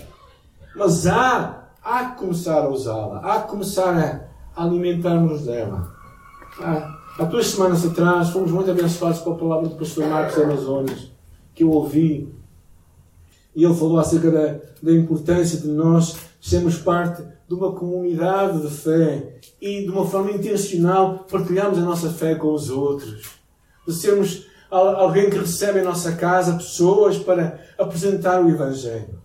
Mas 0.75 1.07
há, 1.07 1.69
há 1.83 2.05
que 2.07 2.19
começar 2.19 2.65
a 2.65 2.69
usá-la, 2.69 3.21
há 3.21 3.43
que 3.43 3.51
começar 3.51 3.97
a, 3.97 4.63
alimentar-nos 4.63 5.43
dela. 5.43 5.93
Há, 6.61 6.99
há 7.19 7.25
duas 7.25 7.47
semanas 7.47 7.85
atrás 7.85 8.31
fomos 8.31 8.51
muito 8.51 8.71
abençoados 8.71 9.21
com 9.21 9.33
a 9.33 9.37
palavra 9.37 9.69
do 9.69 9.77
pastor 9.77 10.07
Marcos 10.07 10.39
Amazonas, 10.39 11.13
que 11.55 11.63
eu 11.63 11.71
ouvi 11.71 12.41
e 13.55 13.65
ele 13.65 13.75
falou 13.75 13.99
acerca 13.99 14.31
da, 14.31 14.61
da 14.83 14.93
importância 14.93 15.59
de 15.59 15.69
nós 15.69 16.17
sermos 16.41 16.77
parte 16.79 17.23
de 17.49 17.55
uma 17.55 17.73
comunidade 17.73 18.63
de 18.63 18.71
fé 18.71 19.39
e 19.61 19.83
de 19.83 19.91
uma 19.91 20.07
forma 20.07 20.31
intencional 20.31 21.27
partilharmos 21.31 21.79
a 21.79 21.83
nossa 21.83 22.11
fé 22.11 22.35
com 22.37 22.53
os 22.53 22.71
outros. 22.71 23.39
De 23.87 23.93
sermos 23.93 24.47
alguém 24.71 25.29
que 25.29 25.39
recebe 25.39 25.81
em 25.81 25.85
nossa 25.85 26.13
casa 26.13 26.55
pessoas 26.55 27.19
para 27.19 27.59
apresentar 27.79 28.45
o 28.45 28.49
Evangelho. 28.49 29.21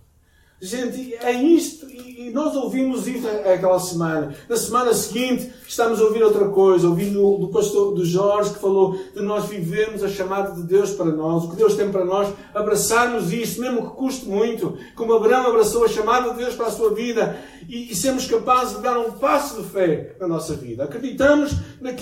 Gente, 0.61 1.13
é 1.15 1.31
isto, 1.33 1.85
e 1.91 2.31
nós 2.31 2.55
ouvimos 2.55 3.05
isso 3.07 3.27
aquela 3.27 3.77
semana. 3.77 4.33
Na 4.47 4.55
semana 4.55 4.93
seguinte, 4.93 5.51
estamos 5.67 5.99
a 5.99 6.05
ouvir 6.05 6.23
outra 6.23 6.47
coisa. 6.47 6.87
Ouvi 6.87 7.09
do, 7.09 7.49
pastor 7.53 7.93
do 7.93 8.05
Jorge 8.05 8.53
que 8.53 8.59
falou 8.59 8.97
de 9.13 9.21
nós 9.21 9.45
vivermos 9.45 10.01
a 10.01 10.07
chamada 10.07 10.53
de 10.53 10.63
Deus 10.63 10.91
para 10.91 11.07
nós, 11.07 11.43
o 11.43 11.49
que 11.49 11.57
Deus 11.57 11.75
tem 11.75 11.91
para 11.91 12.05
nós, 12.05 12.33
abraçarmos 12.53 13.33
isso, 13.33 13.59
mesmo 13.59 13.89
que 13.89 13.97
custe 13.97 14.25
muito, 14.27 14.77
como 14.95 15.13
Abraão 15.13 15.47
abraçou 15.47 15.83
a 15.83 15.89
chamada 15.89 16.31
de 16.31 16.37
Deus 16.37 16.55
para 16.55 16.67
a 16.67 16.71
sua 16.71 16.93
vida 16.93 17.37
e, 17.67 17.91
e 17.91 17.95
sermos 17.95 18.25
capazes 18.25 18.77
de 18.77 18.81
dar 18.81 18.97
um 18.97 19.11
passo 19.11 19.61
de 19.61 19.67
fé 19.67 20.15
na 20.19 20.27
nossa 20.27 20.55
vida. 20.55 20.85
Acreditamos 20.85 21.51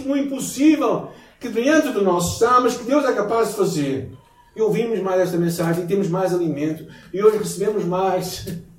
no 0.06 0.16
impossível 0.16 1.10
que 1.44 1.50
diante 1.50 1.92
de 1.92 2.00
nós 2.00 2.34
está, 2.34 2.62
mas 2.62 2.78
que 2.78 2.86
Deus 2.86 3.04
é 3.04 3.14
capaz 3.14 3.50
de 3.50 3.56
fazer. 3.56 4.10
E 4.56 4.62
ouvimos 4.62 5.02
mais 5.02 5.20
esta 5.20 5.36
mensagem, 5.36 5.84
e 5.84 5.88
temos 5.88 6.08
mais 6.08 6.34
alimento, 6.34 6.88
e 7.14 7.22
hoje 7.22 7.38
recebemos 7.38 7.84
mais. 7.84 8.48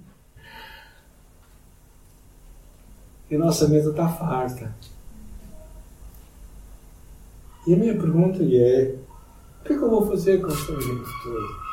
E 3.31 3.39
nossa 3.39 3.67
mesa 3.67 3.91
está 3.91 4.07
farta. 4.07 4.77
E 7.67 7.73
a 7.73 7.77
minha 7.77 7.95
pergunta 7.95 8.39
é: 8.43 8.95
o 9.61 9.65
que 9.65 9.73
é 9.73 9.77
que 9.77 9.83
eu 9.83 9.91
vou 9.91 10.07
fazer 10.07 10.41
com 10.43 10.49
este 10.49 10.71
alimento 10.71 11.09
todo? 11.23 11.65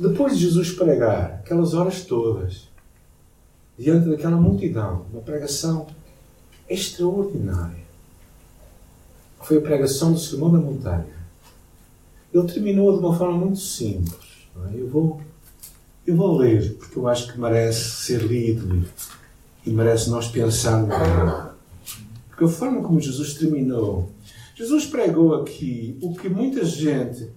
Depois 0.00 0.36
de 0.36 0.46
Jesus 0.46 0.72
pregar 0.72 1.34
aquelas 1.44 1.74
horas 1.74 2.02
todas, 2.06 2.70
diante 3.78 4.08
daquela 4.08 4.36
multidão, 4.36 5.04
uma 5.12 5.20
pregação 5.20 5.86
extraordinária, 6.68 7.81
foi 9.42 9.58
a 9.58 9.60
pregação 9.60 10.12
do 10.12 10.18
Sermão 10.18 10.50
da 10.50 10.58
Montanha. 10.58 11.06
Ele 12.32 12.46
terminou 12.50 12.92
de 12.92 12.98
uma 13.04 13.16
forma 13.16 13.36
muito 13.36 13.60
simples. 13.60 14.48
É? 14.70 14.80
Eu, 14.80 14.88
vou, 14.88 15.20
eu 16.06 16.16
vou 16.16 16.36
ler, 16.36 16.74
porque 16.74 16.98
eu 16.98 17.06
acho 17.06 17.32
que 17.32 17.38
merece 17.38 18.04
ser 18.04 18.22
lido 18.22 18.84
e 19.66 19.70
merece 19.70 20.10
nós 20.10 20.28
pensarmos 20.28 20.88
nele. 20.88 21.52
Porque 22.28 22.44
a 22.44 22.48
forma 22.48 22.82
como 22.82 23.00
Jesus 23.00 23.34
terminou, 23.34 24.08
Jesus 24.54 24.86
pregou 24.86 25.34
aqui 25.34 25.98
o 26.00 26.14
que 26.14 26.28
muita 26.28 26.64
gente, 26.64 27.28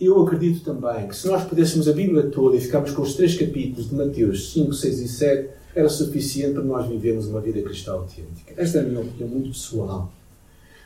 eu 0.00 0.22
acredito 0.22 0.64
também, 0.64 1.08
que 1.08 1.16
se 1.16 1.26
nós 1.26 1.44
pudéssemos 1.44 1.88
a 1.88 1.92
Bíblia 1.92 2.24
toda 2.24 2.56
e 2.56 2.60
ficarmos 2.60 2.92
com 2.92 3.02
os 3.02 3.14
três 3.14 3.36
capítulos 3.36 3.90
de 3.90 3.94
Mateus 3.94 4.52
5, 4.52 4.72
6 4.72 5.00
e 5.00 5.08
7, 5.08 5.48
era 5.74 5.88
suficiente 5.88 6.54
para 6.54 6.62
nós 6.62 6.86
vivermos 6.86 7.26
uma 7.26 7.40
vida 7.40 7.60
cristã 7.62 7.92
autêntica. 7.92 8.54
Esta 8.56 8.78
é 8.78 8.80
a 8.82 8.84
minha 8.84 9.00
opinião 9.00 9.28
muito 9.28 9.50
pessoal. 9.50 10.12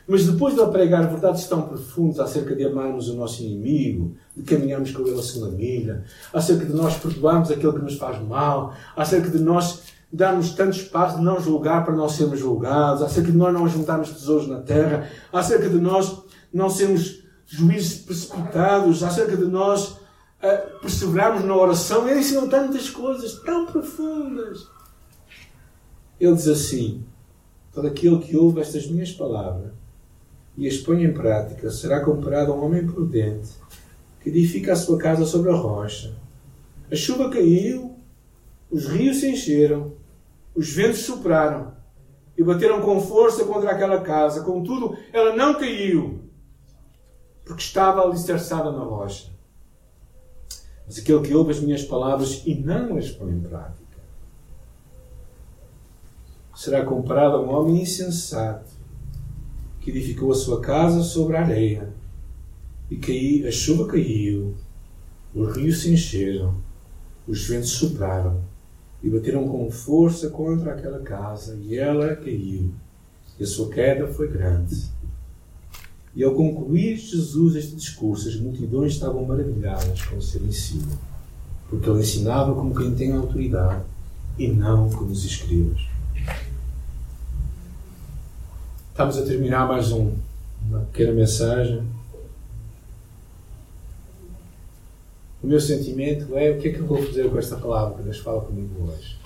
Mas 0.07 0.25
depois 0.25 0.55
de 0.55 0.61
ele 0.61 0.71
pregar 0.71 1.05
verdades 1.09 1.45
tão 1.47 1.63
profundas 1.63 2.19
acerca 2.19 2.55
de 2.55 2.65
amarmos 2.65 3.09
o 3.09 3.15
nosso 3.15 3.43
inimigo, 3.43 4.15
de 4.35 4.43
caminharmos 4.43 4.91
com 4.91 5.05
ele 5.05 5.19
a 5.19 5.21
segunda 5.21 5.51
milha, 5.51 6.05
acerca 6.33 6.65
de 6.65 6.73
nós 6.73 6.95
perdoarmos 6.95 7.51
aquele 7.51 7.73
que 7.73 7.79
nos 7.79 7.97
faz 7.97 8.21
mal, 8.25 8.73
acerca 8.95 9.29
de 9.29 9.39
nós 9.39 9.81
darmos 10.11 10.51
tanto 10.51 10.77
espaço 10.77 11.17
de 11.17 11.23
não 11.23 11.41
julgar 11.41 11.83
para 11.83 11.93
não 11.93 12.07
sermos 12.07 12.39
julgados, 12.39 13.01
acerca 13.01 13.29
de 13.29 13.37
nós 13.37 13.53
não 13.53 13.67
juntarmos 13.67 14.09
tesouros 14.11 14.47
na 14.47 14.61
terra, 14.61 15.09
acerca 15.33 15.69
de 15.69 15.77
nós 15.77 16.21
não 16.53 16.69
sermos 16.69 17.23
juízes 17.45 17.99
precipitados, 17.99 19.03
acerca 19.03 19.35
de 19.35 19.45
nós 19.45 19.89
uh, 19.89 20.79
perseverarmos 20.79 21.43
na 21.43 21.53
oração. 21.53 22.07
Ele 22.07 22.21
ensinou 22.21 22.47
tantas 22.47 22.89
coisas 22.89 23.41
tão 23.41 23.65
profundas. 23.65 24.67
Ele 26.17 26.33
diz 26.33 26.47
assim: 26.47 27.03
Todo 27.73 27.87
aquele 27.87 28.19
que 28.19 28.37
ouve 28.37 28.61
estas 28.61 28.87
minhas 28.87 29.11
palavras 29.11 29.71
e 30.57 30.67
as 30.67 30.77
põe 30.77 31.03
em 31.03 31.13
prática 31.13 31.69
será 31.69 32.03
comparado 32.03 32.51
a 32.51 32.55
um 32.55 32.65
homem 32.65 32.85
prudente 32.85 33.51
que 34.19 34.29
edifica 34.29 34.73
a 34.73 34.75
sua 34.75 34.97
casa 34.97 35.25
sobre 35.25 35.51
a 35.51 35.55
rocha. 35.55 36.15
A 36.91 36.95
chuva 36.95 37.29
caiu, 37.29 37.95
os 38.71 38.87
rios 38.87 39.17
se 39.17 39.29
encheram, 39.29 39.93
os 40.55 40.73
ventos 40.73 41.01
sopraram 41.01 41.73
e 42.35 42.43
bateram 42.43 42.81
com 42.81 42.99
força 42.99 43.45
contra 43.45 43.71
aquela 43.71 44.01
casa. 44.01 44.41
Contudo, 44.41 44.97
ela 45.13 45.35
não 45.35 45.53
caiu, 45.53 46.21
porque 47.45 47.61
estava 47.61 48.01
alicerçada 48.01 48.71
na 48.71 48.83
rocha. 48.83 49.29
Mas 50.85 50.97
aquele 50.97 51.21
que 51.21 51.35
ouve 51.35 51.51
as 51.51 51.59
minhas 51.59 51.83
palavras 51.83 52.41
e 52.45 52.55
não 52.55 52.97
as 52.97 53.11
põe 53.11 53.31
em 53.31 53.41
prática 53.41 53.85
será 56.55 56.83
comparado 56.83 57.35
a 57.35 57.41
um 57.41 57.53
homem 57.53 57.83
insensato 57.83 58.76
que 59.87 59.91
edificou 59.91 60.33
a 60.33 60.35
sua 60.35 60.59
casa 60.59 61.01
sobre 61.01 61.37
a 61.37 61.43
areia. 61.43 61.87
E 62.91 62.97
caiu, 62.97 63.47
a 63.47 63.51
chuva 63.51 63.87
caiu, 63.87 64.53
os 65.33 65.55
rios 65.55 65.81
se 65.81 65.93
encheram, 65.93 66.55
os 67.25 67.47
ventos 67.47 67.69
sopraram 67.69 68.41
e 69.01 69.09
bateram 69.09 69.47
com 69.47 69.71
força 69.71 70.29
contra 70.29 70.73
aquela 70.73 70.99
casa, 70.99 71.57
e 71.61 71.77
ela 71.77 72.17
caiu, 72.17 72.69
e 73.39 73.43
a 73.43 73.47
sua 73.47 73.69
queda 73.69 74.07
foi 74.07 74.27
grande. 74.27 74.91
E 76.13 76.21
ao 76.21 76.35
concluir 76.35 76.97
Jesus 76.97 77.55
este 77.55 77.77
discurso, 77.77 78.27
as 78.27 78.35
multidões 78.35 78.91
estavam 78.91 79.25
maravilhadas 79.25 80.01
com 80.01 80.17
o 80.17 80.21
seu 80.21 80.45
ensino, 80.45 80.99
porque 81.69 81.89
ele 81.89 82.01
ensinava 82.01 82.53
como 82.53 82.75
quem 82.75 82.93
tem 82.93 83.13
autoridade 83.13 83.85
e 84.37 84.49
não 84.49 84.89
como 84.89 85.11
os 85.11 85.23
escribas. 85.23 85.96
Estamos 88.97 89.19
a 89.19 89.25
terminar 89.25 89.67
mais 89.67 89.91
um, 89.91 90.11
uma 90.67 90.79
pequena 90.79 91.13
mensagem. 91.13 91.83
O 95.43 95.45
meu 95.45 95.61
sentimento 95.61 96.35
é 96.35 96.49
o 96.49 96.57
que 96.57 96.69
é 96.69 96.73
que 96.73 96.79
eu 96.79 96.87
vou 96.87 97.03
fazer 97.03 97.29
com 97.29 97.37
esta 97.37 97.57
palavra 97.57 97.97
que 97.97 98.01
Deus 98.01 98.17
fala 98.17 98.41
comigo 98.41 98.89
hoje? 98.89 99.19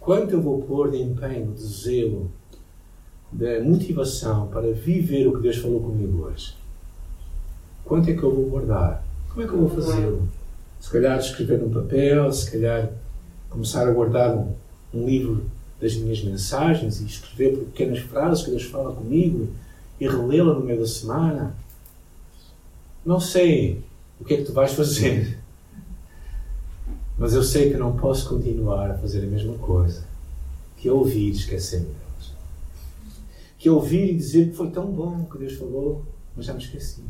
Quanto 0.00 0.32
eu 0.32 0.40
vou 0.40 0.62
pôr 0.62 0.90
de 0.90 1.02
empenho, 1.02 1.52
de 1.52 1.66
zelo, 1.66 2.30
de 3.30 3.60
motivação 3.60 4.46
para 4.46 4.72
viver 4.72 5.26
o 5.26 5.36
que 5.36 5.42
Deus 5.42 5.58
falou 5.58 5.82
comigo 5.82 6.24
hoje? 6.24 6.56
Quanto 7.84 8.08
é 8.08 8.14
que 8.14 8.22
eu 8.22 8.34
vou 8.34 8.46
guardar? 8.46 9.04
Como 9.28 9.42
é 9.42 9.46
que 9.46 9.52
eu 9.52 9.58
vou 9.58 9.68
fazê-lo? 9.68 10.26
Se 10.80 10.90
calhar 10.90 11.18
escrever 11.18 11.58
num 11.58 11.70
papel, 11.70 12.32
se 12.32 12.50
calhar 12.50 12.90
começar 13.50 13.86
a 13.86 13.92
guardar 13.92 14.34
um, 14.34 14.54
um 14.94 15.04
livro 15.04 15.44
das 15.80 15.94
minhas 15.94 16.22
mensagens 16.22 17.00
e 17.00 17.06
escrever 17.06 17.56
pequenas 17.66 18.00
frases 18.00 18.44
que 18.44 18.50
Deus 18.50 18.64
fala 18.64 18.94
comigo 18.94 19.48
e 20.00 20.08
relê-la 20.08 20.54
no 20.54 20.60
meio 20.64 20.80
da 20.80 20.86
semana. 20.86 21.54
Não 23.04 23.20
sei 23.20 23.82
o 24.20 24.24
que 24.24 24.34
é 24.34 24.36
que 24.38 24.44
tu 24.44 24.52
vais 24.52 24.72
fazer, 24.72 25.38
mas 27.16 27.32
eu 27.32 27.42
sei 27.42 27.70
que 27.70 27.76
não 27.76 27.96
posso 27.96 28.28
continuar 28.28 28.90
a 28.90 28.98
fazer 28.98 29.22
a 29.22 29.26
mesma 29.26 29.56
coisa 29.58 30.04
que 30.76 30.90
ouvir 30.90 31.28
e 31.28 31.30
esquecer 31.30 31.80
delas. 31.80 32.32
Que 33.58 33.70
ouvir 33.70 34.10
e 34.10 34.16
dizer 34.16 34.50
que 34.50 34.56
foi 34.56 34.70
tão 34.70 34.86
bom 34.86 35.24
que 35.24 35.38
Deus 35.38 35.54
falou, 35.54 36.04
mas 36.36 36.46
já 36.46 36.54
me 36.54 36.62
esqueci. 36.62 37.02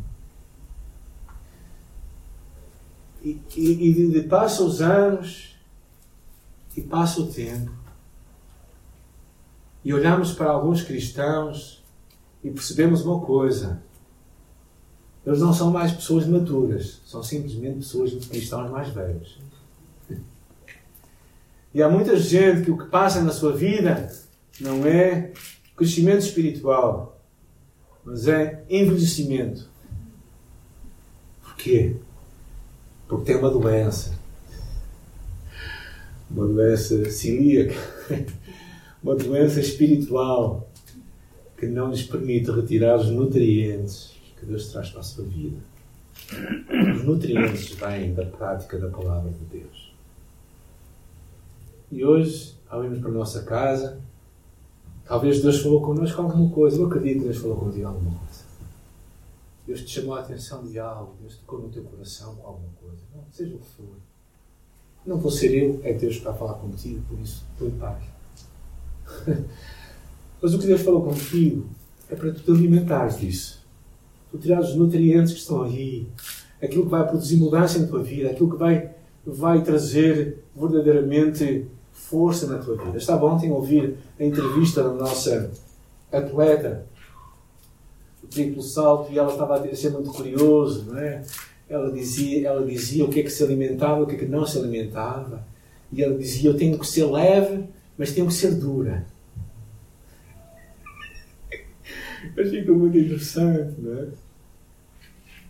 E, 3.23 3.41
e, 3.57 4.17
e 4.17 4.23
passa 4.23 4.63
os 4.63 4.81
anos 4.81 5.57
e 6.77 6.81
passa 6.81 7.21
o 7.21 7.27
tempo 7.27 7.71
e 9.89 9.95
olhamos 9.95 10.33
para 10.33 10.51
alguns 10.51 10.83
cristãos 10.83 11.83
e 12.45 12.51
percebemos 12.51 13.07
uma 13.07 13.25
coisa. 13.25 13.83
Eles 15.25 15.41
não 15.41 15.55
são 15.55 15.71
mais 15.71 15.93
pessoas 15.93 16.27
maturas, 16.27 17.01
são 17.07 17.23
simplesmente 17.23 17.79
pessoas 17.79 18.13
cristãos 18.27 18.71
mais 18.71 18.91
velhos. 18.91 19.41
E 21.73 21.83
há 21.83 21.89
muita 21.89 22.19
gente 22.19 22.67
que 22.67 22.71
o 22.71 22.77
que 22.77 22.85
passa 22.85 23.23
na 23.23 23.33
sua 23.33 23.57
vida 23.57 24.15
não 24.61 24.85
é 24.85 25.33
crescimento 25.75 26.21
espiritual, 26.21 27.19
mas 28.05 28.29
é 28.29 28.63
envelhecimento. 28.69 29.71
Porquê? 31.43 31.97
Porque 33.09 33.25
tem 33.25 33.37
uma 33.37 33.49
doença. 33.51 34.13
Uma 36.31 36.47
doença 36.47 37.11
celíaca 37.11 37.75
uma 39.03 39.15
doença 39.15 39.61
espiritual 39.61 40.69
que 41.57 41.67
não 41.67 41.91
lhes 41.91 42.03
permite 42.03 42.51
retirar 42.51 42.97
os 42.97 43.11
nutrientes 43.11 44.15
que 44.39 44.47
Deus 44.47 44.71
traz 44.71 44.91
para 44.91 45.01
a 45.01 45.03
sua 45.05 45.25
vida. 45.25 45.59
Os 46.95 47.05
nutrientes 47.05 47.71
vêm 47.75 48.15
da 48.15 48.25
prática 48.25 48.79
da 48.79 48.89
palavra 48.89 49.31
de 49.31 49.45
Deus. 49.47 49.93
E 51.91 52.05
hoje, 52.05 52.55
ao 52.69 52.85
irmos 52.85 53.01
para 53.01 53.11
a 53.11 53.15
nossa 53.15 53.43
casa, 53.45 54.01
talvez 55.05 55.43
Deus 55.43 55.61
falou 55.61 55.81
connosco 55.81 56.21
alguma 56.21 56.51
coisa. 56.51 56.77
Eu 56.79 56.87
acredito 56.87 57.21
que 57.21 57.25
Deus 57.25 57.39
falou 57.39 57.57
contigo 57.57 57.87
alguma 57.87 58.19
coisa. 58.19 58.45
Deus 59.67 59.81
te 59.83 59.91
chamou 59.91 60.15
a 60.15 60.21
atenção 60.21 60.65
de 60.65 60.79
algo. 60.79 61.15
Deus 61.21 61.37
tocou 61.37 61.61
no 61.61 61.69
teu 61.69 61.83
coração 61.85 62.37
com 62.37 62.47
alguma 62.47 62.73
coisa. 62.81 63.03
Não, 63.15 63.25
seja 63.31 63.55
o 63.55 63.59
que 63.59 63.67
for. 63.67 63.97
Não 65.07 65.19
vou 65.19 65.31
ser 65.31 65.55
eu, 65.55 65.81
é 65.83 65.93
Deus 65.93 66.15
que 66.15 66.19
está 66.19 66.31
a 66.31 66.35
falar 66.35 66.55
contigo, 66.55 67.03
por 67.09 67.19
isso, 67.21 67.45
em 67.61 67.71
paz. 67.71 68.18
Mas 70.41 70.55
o 70.55 70.59
que 70.59 70.67
Deus 70.67 70.83
falou 70.83 71.03
contigo 71.03 71.67
é 72.11 72.15
para 72.15 72.33
tu 72.33 72.41
te 72.41 72.51
alimentares 72.51 73.19
disso. 73.19 73.67
Tu 74.31 74.39
tirar 74.39 74.61
os 74.61 74.75
nutrientes 74.75 75.33
que 75.33 75.41
estão 75.41 75.63
aí, 75.63 76.07
aquilo 76.63 76.85
que 76.85 76.91
vai 76.91 77.07
produzir 77.07 77.37
mudança 77.37 77.79
na 77.79 77.87
tua 77.87 78.03
vida, 78.03 78.31
aquilo 78.31 78.51
que 78.51 78.57
vai, 78.57 78.91
vai 79.27 79.63
trazer 79.63 80.45
verdadeiramente 80.55 81.67
força 81.93 82.47
na 82.47 82.59
tua 82.59 82.77
vida. 82.77 82.97
Estava 82.97 83.27
ontem 83.27 83.51
a 83.51 83.55
ouvir 83.55 83.97
a 84.19 84.25
entrevista 84.25 84.83
da 84.83 84.93
nossa 84.93 85.51
atleta, 86.13 86.87
o 88.23 88.27
triplo 88.27 88.63
salto, 88.63 89.13
e 89.13 89.19
ela 89.19 89.33
estava 89.33 89.57
a 89.57 89.75
ser 89.75 89.91
muito 89.91 90.11
curioso, 90.11 90.87
não 90.87 90.99
é? 90.99 91.23
Ela 91.69 91.91
dizia, 91.91 92.49
ela 92.49 92.65
dizia 92.65 93.05
o 93.05 93.09
que 93.09 93.21
é 93.21 93.23
que 93.23 93.31
se 93.31 93.43
alimentava, 93.43 94.03
o 94.03 94.07
que 94.07 94.15
é 94.15 94.19
que 94.19 94.27
não 94.27 94.47
se 94.47 94.59
alimentava. 94.59 95.45
E 95.93 96.03
ela 96.03 96.17
dizia: 96.17 96.51
Eu 96.51 96.57
tenho 96.57 96.79
que 96.79 96.87
ser 96.87 97.05
leve, 97.05 97.65
mas 97.99 98.13
tenho 98.13 98.29
que 98.29 98.35
ser 98.35 98.55
dura. 98.55 99.05
Achei 102.39 102.65
que 102.65 102.71
muito 102.71 102.97
interessante, 102.97 103.81
não 103.81 103.99
é? 103.99 104.07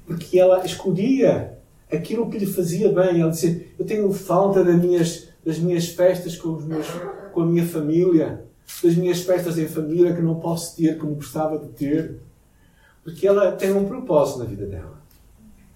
Porque 0.07 0.39
ela 0.39 0.65
escolhia 0.65 1.59
aquilo 1.93 2.31
que 2.31 2.39
lhe 2.39 2.47
fazia 2.47 2.91
bem. 2.91 3.21
Ela 3.21 3.31
dizia: 3.31 3.67
Eu 3.79 3.85
tenho 3.85 4.11
falta 4.13 4.65
das 4.65 4.77
minhas, 4.77 5.29
das 5.45 5.59
minhas 5.59 5.89
festas 5.89 6.37
com, 6.37 6.55
os 6.55 6.65
meus, 6.65 6.87
com 7.33 7.43
a 7.43 7.47
minha 7.47 7.67
família, 7.67 8.45
das 8.83 8.95
minhas 8.95 9.21
festas 9.21 9.59
em 9.59 9.69
família 9.69 10.15
que 10.15 10.23
não 10.23 10.41
posso 10.41 10.77
ter 10.77 10.97
como 10.97 11.15
gostava 11.15 11.59
de 11.59 11.69
ter. 11.69 12.17
Porque 13.05 13.27
ela 13.27 13.53
tem 13.53 13.73
um 13.73 13.87
propósito 13.87 14.39
na 14.39 14.45
vida 14.47 14.67
dela. 14.67 14.99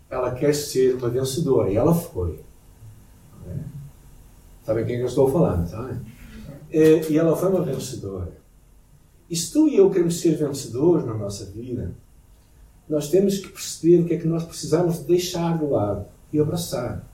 Ela 0.09 0.35
quer 0.35 0.55
ser 0.55 0.95
uma 0.95 1.09
vencedora 1.09 1.71
e 1.71 1.77
ela 1.77 1.95
foi. 1.95 2.41
É? 3.49 3.57
Sabem 4.65 4.85
quem 4.85 4.97
eu 4.97 5.07
estou 5.07 5.31
falando, 5.31 5.67
sabem? 5.67 6.01
É, 6.73 7.11
e 7.11 7.19
ela 7.19 7.37
foi 7.37 7.51
uma 7.51 7.63
vencedora. 7.63 8.33
E 9.29 9.37
se 9.37 9.53
tu 9.53 9.69
e 9.69 9.77
eu 9.77 9.91
queremos 9.91 10.21
ser 10.21 10.37
vencedores 10.37 11.07
na 11.07 11.15
nossa 11.15 11.45
vida, 11.47 11.93
nós 12.89 13.09
temos 13.09 13.39
que 13.39 13.49
perceber 13.49 14.01
o 14.01 14.05
que 14.07 14.15
é 14.15 14.19
que 14.19 14.27
nós 14.27 14.45
precisamos 14.45 14.99
deixar 15.01 15.57
do 15.59 15.71
lado 15.71 16.05
e 16.33 16.41
abraçar 16.41 17.05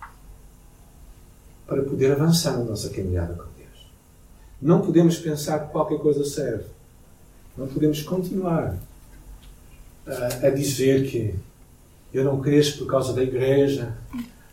para 1.67 1.83
poder 1.83 2.13
avançar 2.13 2.57
na 2.57 2.65
nossa 2.65 2.89
caminhada 2.91 3.35
com 3.35 3.45
Deus. 3.57 3.91
Não 4.61 4.81
podemos 4.81 5.19
pensar 5.19 5.67
que 5.67 5.73
qualquer 5.73 5.99
coisa 5.99 6.25
serve. 6.25 6.65
Não 7.57 7.67
podemos 7.69 8.03
continuar 8.03 8.79
a, 10.07 10.47
a 10.47 10.51
dizer 10.51 11.11
que 11.11 11.35
eu 12.13 12.25
não 12.25 12.41
cresço 12.41 12.79
por 12.79 12.87
causa 12.87 13.13
da 13.13 13.23
igreja. 13.23 13.97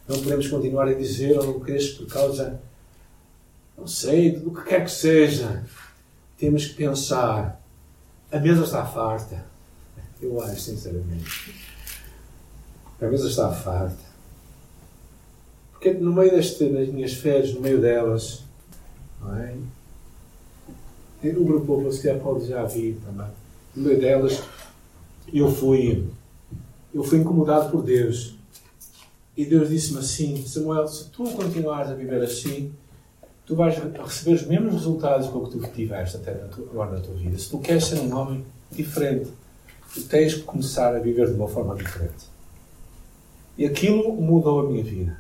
Não 0.08 0.20
podemos 0.20 0.48
continuar 0.48 0.88
a 0.88 0.94
dizer 0.94 1.32
eu 1.32 1.46
não 1.46 1.60
cresço 1.60 1.98
por 1.98 2.08
causa, 2.08 2.60
não 3.78 3.88
sei, 3.88 4.32
do 4.32 4.52
que 4.52 4.64
quer 4.64 4.84
que 4.84 4.92
seja. 4.92 5.64
Temos 6.38 6.66
que 6.66 6.76
pensar. 6.76 7.62
A 8.32 8.40
mesa 8.40 8.64
está 8.64 8.86
farta. 8.86 9.46
Eu 10.22 10.42
acho, 10.42 10.62
sinceramente. 10.62 11.56
A 13.02 13.06
mesa 13.06 13.28
está 13.28 13.52
farta. 13.52 14.06
Porque 15.72 15.94
no 15.94 16.14
meio 16.14 16.32
deste, 16.32 16.68
das 16.70 16.88
minhas 16.90 17.14
férias, 17.14 17.54
no 17.54 17.62
meio 17.62 17.80
delas, 17.80 18.44
não 19.22 19.36
é? 19.38 19.56
O 21.24 21.44
grupo 21.44 21.82
você 21.82 22.14
pode 22.14 22.48
já 22.48 22.64
vir 22.66 23.00
também. 23.06 23.28
No 23.76 23.84
meio 23.84 24.00
delas, 24.00 24.42
eu 25.34 25.52
fui, 25.52 26.08
eu 26.94 27.04
fui 27.04 27.20
incomodado 27.20 27.72
por 27.72 27.84
Deus. 27.84 28.36
E 29.36 29.44
Deus 29.46 29.70
disse-me 29.70 30.00
assim: 30.00 30.46
Samuel, 30.46 30.88
se 30.88 31.10
tu 31.10 31.24
continuares 31.32 31.92
a 31.92 31.96
viver 31.96 32.22
assim, 32.22 32.72
tu 33.46 33.56
vais 33.56 33.78
receber 33.78 34.34
os 34.34 34.46
mesmos 34.48 34.74
resultados 34.74 35.28
com 35.28 35.46
que 35.46 35.52
tu 35.52 35.68
tiveste 35.72 36.18
até 36.18 36.32
agora 36.32 36.92
na 36.92 37.00
tua 37.00 37.14
vida. 37.14 37.38
Se 37.38 37.50
tu 37.50 37.60
queres 37.60 37.86
ser 37.86 38.00
um 38.00 38.16
homem 38.16 38.44
diferente, 38.72 39.32
tu 39.94 40.02
tens 40.04 40.34
que 40.34 40.42
começar 40.42 40.96
a 40.96 41.00
viver 41.00 41.28
de 41.28 41.34
uma 41.34 41.48
forma 41.48 41.76
diferente. 41.76 42.26
E 43.58 43.66
aquilo 43.66 44.14
mudou 44.14 44.62
a 44.62 44.70
minha 44.70 44.84
vida. 44.84 45.18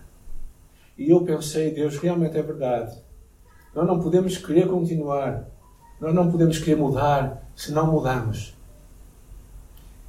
E 0.97 1.09
eu 1.09 1.21
pensei, 1.21 1.71
Deus, 1.71 1.97
realmente 1.97 2.37
é 2.37 2.41
verdade. 2.41 2.97
Nós 3.73 3.85
não 3.85 3.99
podemos 3.99 4.37
querer 4.37 4.67
continuar. 4.67 5.47
Nós 5.99 6.13
não 6.13 6.31
podemos 6.31 6.57
querer 6.59 6.77
mudar 6.77 7.49
se 7.55 7.71
não 7.71 7.91
mudarmos. 7.91 8.53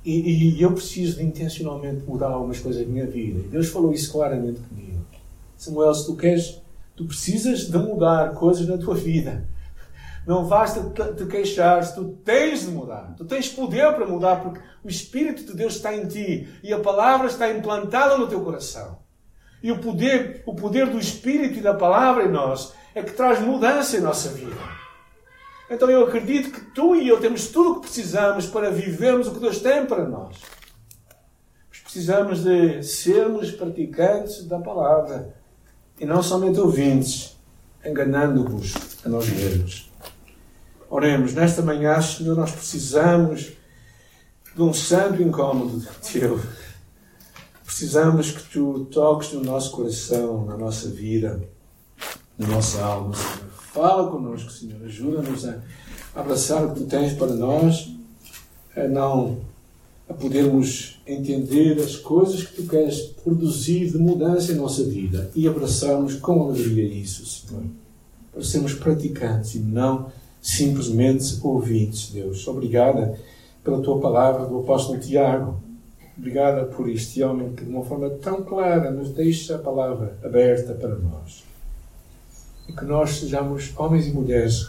E, 0.05 0.57
e, 0.57 0.63
eu 0.63 0.73
preciso 0.73 1.19
de 1.19 1.25
intencionalmente 1.25 2.05
mudar 2.05 2.29
algumas 2.29 2.61
coisas 2.61 2.87
da 2.87 2.89
minha 2.89 3.07
vida. 3.07 3.41
E 3.41 3.49
Deus 3.49 3.69
falou 3.69 3.93
isso 3.93 4.13
claramente 4.13 4.61
comigo. 4.61 5.01
Samuel, 5.57 5.93
se 5.95 6.07
tu 6.07 6.15
queres, 6.15 6.61
tu 6.97 7.05
precisas 7.05 7.71
de 7.71 7.79
mudar 7.79 8.33
coisas 8.35 8.67
na 8.67 8.79
tua 8.79 8.95
vida. 8.95 9.47
Não 10.27 10.45
basta 10.45 10.83
te 11.15 11.25
queixar, 11.27 11.95
tu 11.95 12.19
tens 12.25 12.63
de 12.63 12.73
mudar. 12.73 13.15
Tu 13.17 13.25
tens 13.25 13.49
poder 13.49 13.95
para 13.95 14.07
mudar, 14.07 14.41
porque 14.41 14.61
o 14.83 14.89
Espírito 14.89 15.45
de 15.45 15.55
Deus 15.55 15.77
está 15.77 15.95
em 15.95 16.09
ti 16.09 16.49
e 16.65 16.73
a 16.73 16.81
palavra 16.81 17.29
está 17.29 17.49
implantada 17.49 18.19
no 18.19 18.27
teu 18.27 18.41
coração. 18.41 18.99
E 19.63 19.71
o 19.71 19.79
poder, 19.79 20.43
o 20.45 20.55
poder 20.55 20.87
do 20.91 20.99
Espírito 20.99 21.59
e 21.59 21.63
da 21.63 21.75
palavra 21.75 22.25
em 22.25 22.33
nós 22.33 22.73
é 22.93 23.03
que 23.03 23.13
traz 23.13 23.41
mudança 23.41 23.97
em 23.97 24.01
nossa 24.01 24.31
vida. 24.31 24.57
Então 25.71 25.89
eu 25.91 26.05
acredito 26.05 26.51
que 26.51 26.73
tu 26.73 26.97
e 26.97 27.09
eu 27.09 27.21
temos 27.21 27.49
tudo 27.49 27.71
o 27.71 27.75
que 27.77 27.81
precisamos 27.83 28.47
para 28.47 28.71
vivermos 28.71 29.29
o 29.29 29.33
que 29.33 29.41
Deus 29.41 29.61
tem 29.61 29.87
para 29.87 30.05
nós. 30.05 30.39
Mas 31.69 31.81
precisamos 31.81 32.43
de 32.43 32.83
sermos 32.83 33.53
praticantes 33.53 34.45
da 34.45 34.59
palavra 34.59 35.36
e 35.99 36.05
não 36.05 36.23
somente 36.23 36.61
ouvintes, 36.61 37.37
enganando-vos 37.85 38.75
a 39.05 39.09
nós 39.09 39.29
mesmos. 39.29 39.91
Oremos, 40.89 41.35
nesta 41.35 41.63
manhã, 41.63 42.01
Senhor, 42.01 42.37
nós 42.37 42.53
precisamos 42.53 43.53
de 44.55 44.63
um 44.63 44.73
santo 44.73 45.23
incômodo 45.23 45.87
teu. 46.13 46.41
Precisamos 47.65 48.31
que 48.31 48.43
tu 48.51 48.87
toques 48.91 49.33
no 49.33 49.43
nosso 49.43 49.73
coração, 49.73 50.45
na 50.47 50.57
nossa 50.57 50.89
vida, 50.89 51.43
na 52.39 52.47
nossa 52.47 52.83
alma, 52.83 53.15
Senhor. 53.15 53.51
Fala 53.75 54.11
conosco, 54.11 54.51
Senhor. 54.51 54.83
Ajuda-nos 54.85 55.47
a 55.47 55.61
abraçar 56.15 56.65
o 56.65 56.73
que 56.73 56.81
tu 56.81 56.87
tens 56.87 57.13
para 57.13 57.35
nós, 57.35 57.91
a 58.75 58.89
não 58.89 59.41
a 60.09 60.15
podermos 60.15 60.96
entender 61.07 61.79
as 61.81 61.97
coisas 61.97 62.43
que 62.43 62.63
tu 62.63 62.69
queres 62.69 63.01
produzir 63.23 63.91
de 63.91 63.99
mudança 63.99 64.53
em 64.53 64.57
nossa 64.57 64.83
vida 64.83 65.31
e 65.35 65.47
abraçarmos 65.47 66.17
com 66.17 66.43
alegria 66.43 66.85
isso, 66.85 67.25
Senhor. 67.25 67.63
Para 68.33 68.43
sermos 68.43 68.75
praticantes 68.75 69.55
e 69.55 69.61
não 69.61 70.11
simplesmente 70.43 71.39
ouvintes, 71.43 72.11
Deus. 72.11 72.47
Obrigada 72.49 73.19
pela 73.63 73.81
tua 73.81 74.01
palavra 74.01 74.47
do 74.47 74.59
apóstolo 74.59 74.99
Tiago. 74.99 75.61
Obrigada 76.19 76.65
por 76.65 76.89
este 76.89 77.23
homem 77.23 77.53
que, 77.55 77.65
de 77.65 77.71
uma 77.71 77.85
forma 77.85 78.11
tão 78.11 78.43
clara, 78.43 78.91
nos 78.91 79.11
deixa 79.11 79.57
a 79.57 79.59
palavra 79.59 80.19
aberta 80.25 80.73
para 80.75 80.97
nós. 80.97 81.45
E 82.69 82.73
que 82.73 82.85
nós 82.85 83.17
sejamos 83.19 83.73
homens 83.77 84.07
e 84.07 84.13
mulheres 84.13 84.67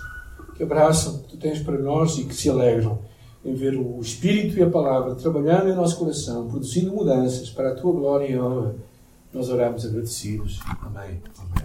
que 0.55 0.63
abraçam 0.63 1.15
o 1.15 1.19
que 1.19 1.29
tu 1.29 1.37
tens 1.37 1.59
para 1.59 1.77
nós 1.77 2.17
e 2.17 2.25
que 2.25 2.35
se 2.35 2.49
alegram 2.49 2.99
em 3.43 3.53
ver 3.53 3.75
o 3.75 3.99
Espírito 3.99 4.57
e 4.57 4.63
a 4.63 4.69
palavra 4.69 5.15
trabalhando 5.15 5.69
em 5.69 5.75
nosso 5.75 5.97
coração, 5.97 6.47
produzindo 6.47 6.93
mudanças 6.93 7.49
para 7.49 7.71
a 7.71 7.75
tua 7.75 7.91
glória 7.91 8.27
e 8.27 8.39
honra. 8.39 8.75
Nós 9.33 9.49
oramos 9.49 9.85
agradecidos. 9.85 10.59
Amém. 10.81 11.21
Amém. 11.37 11.47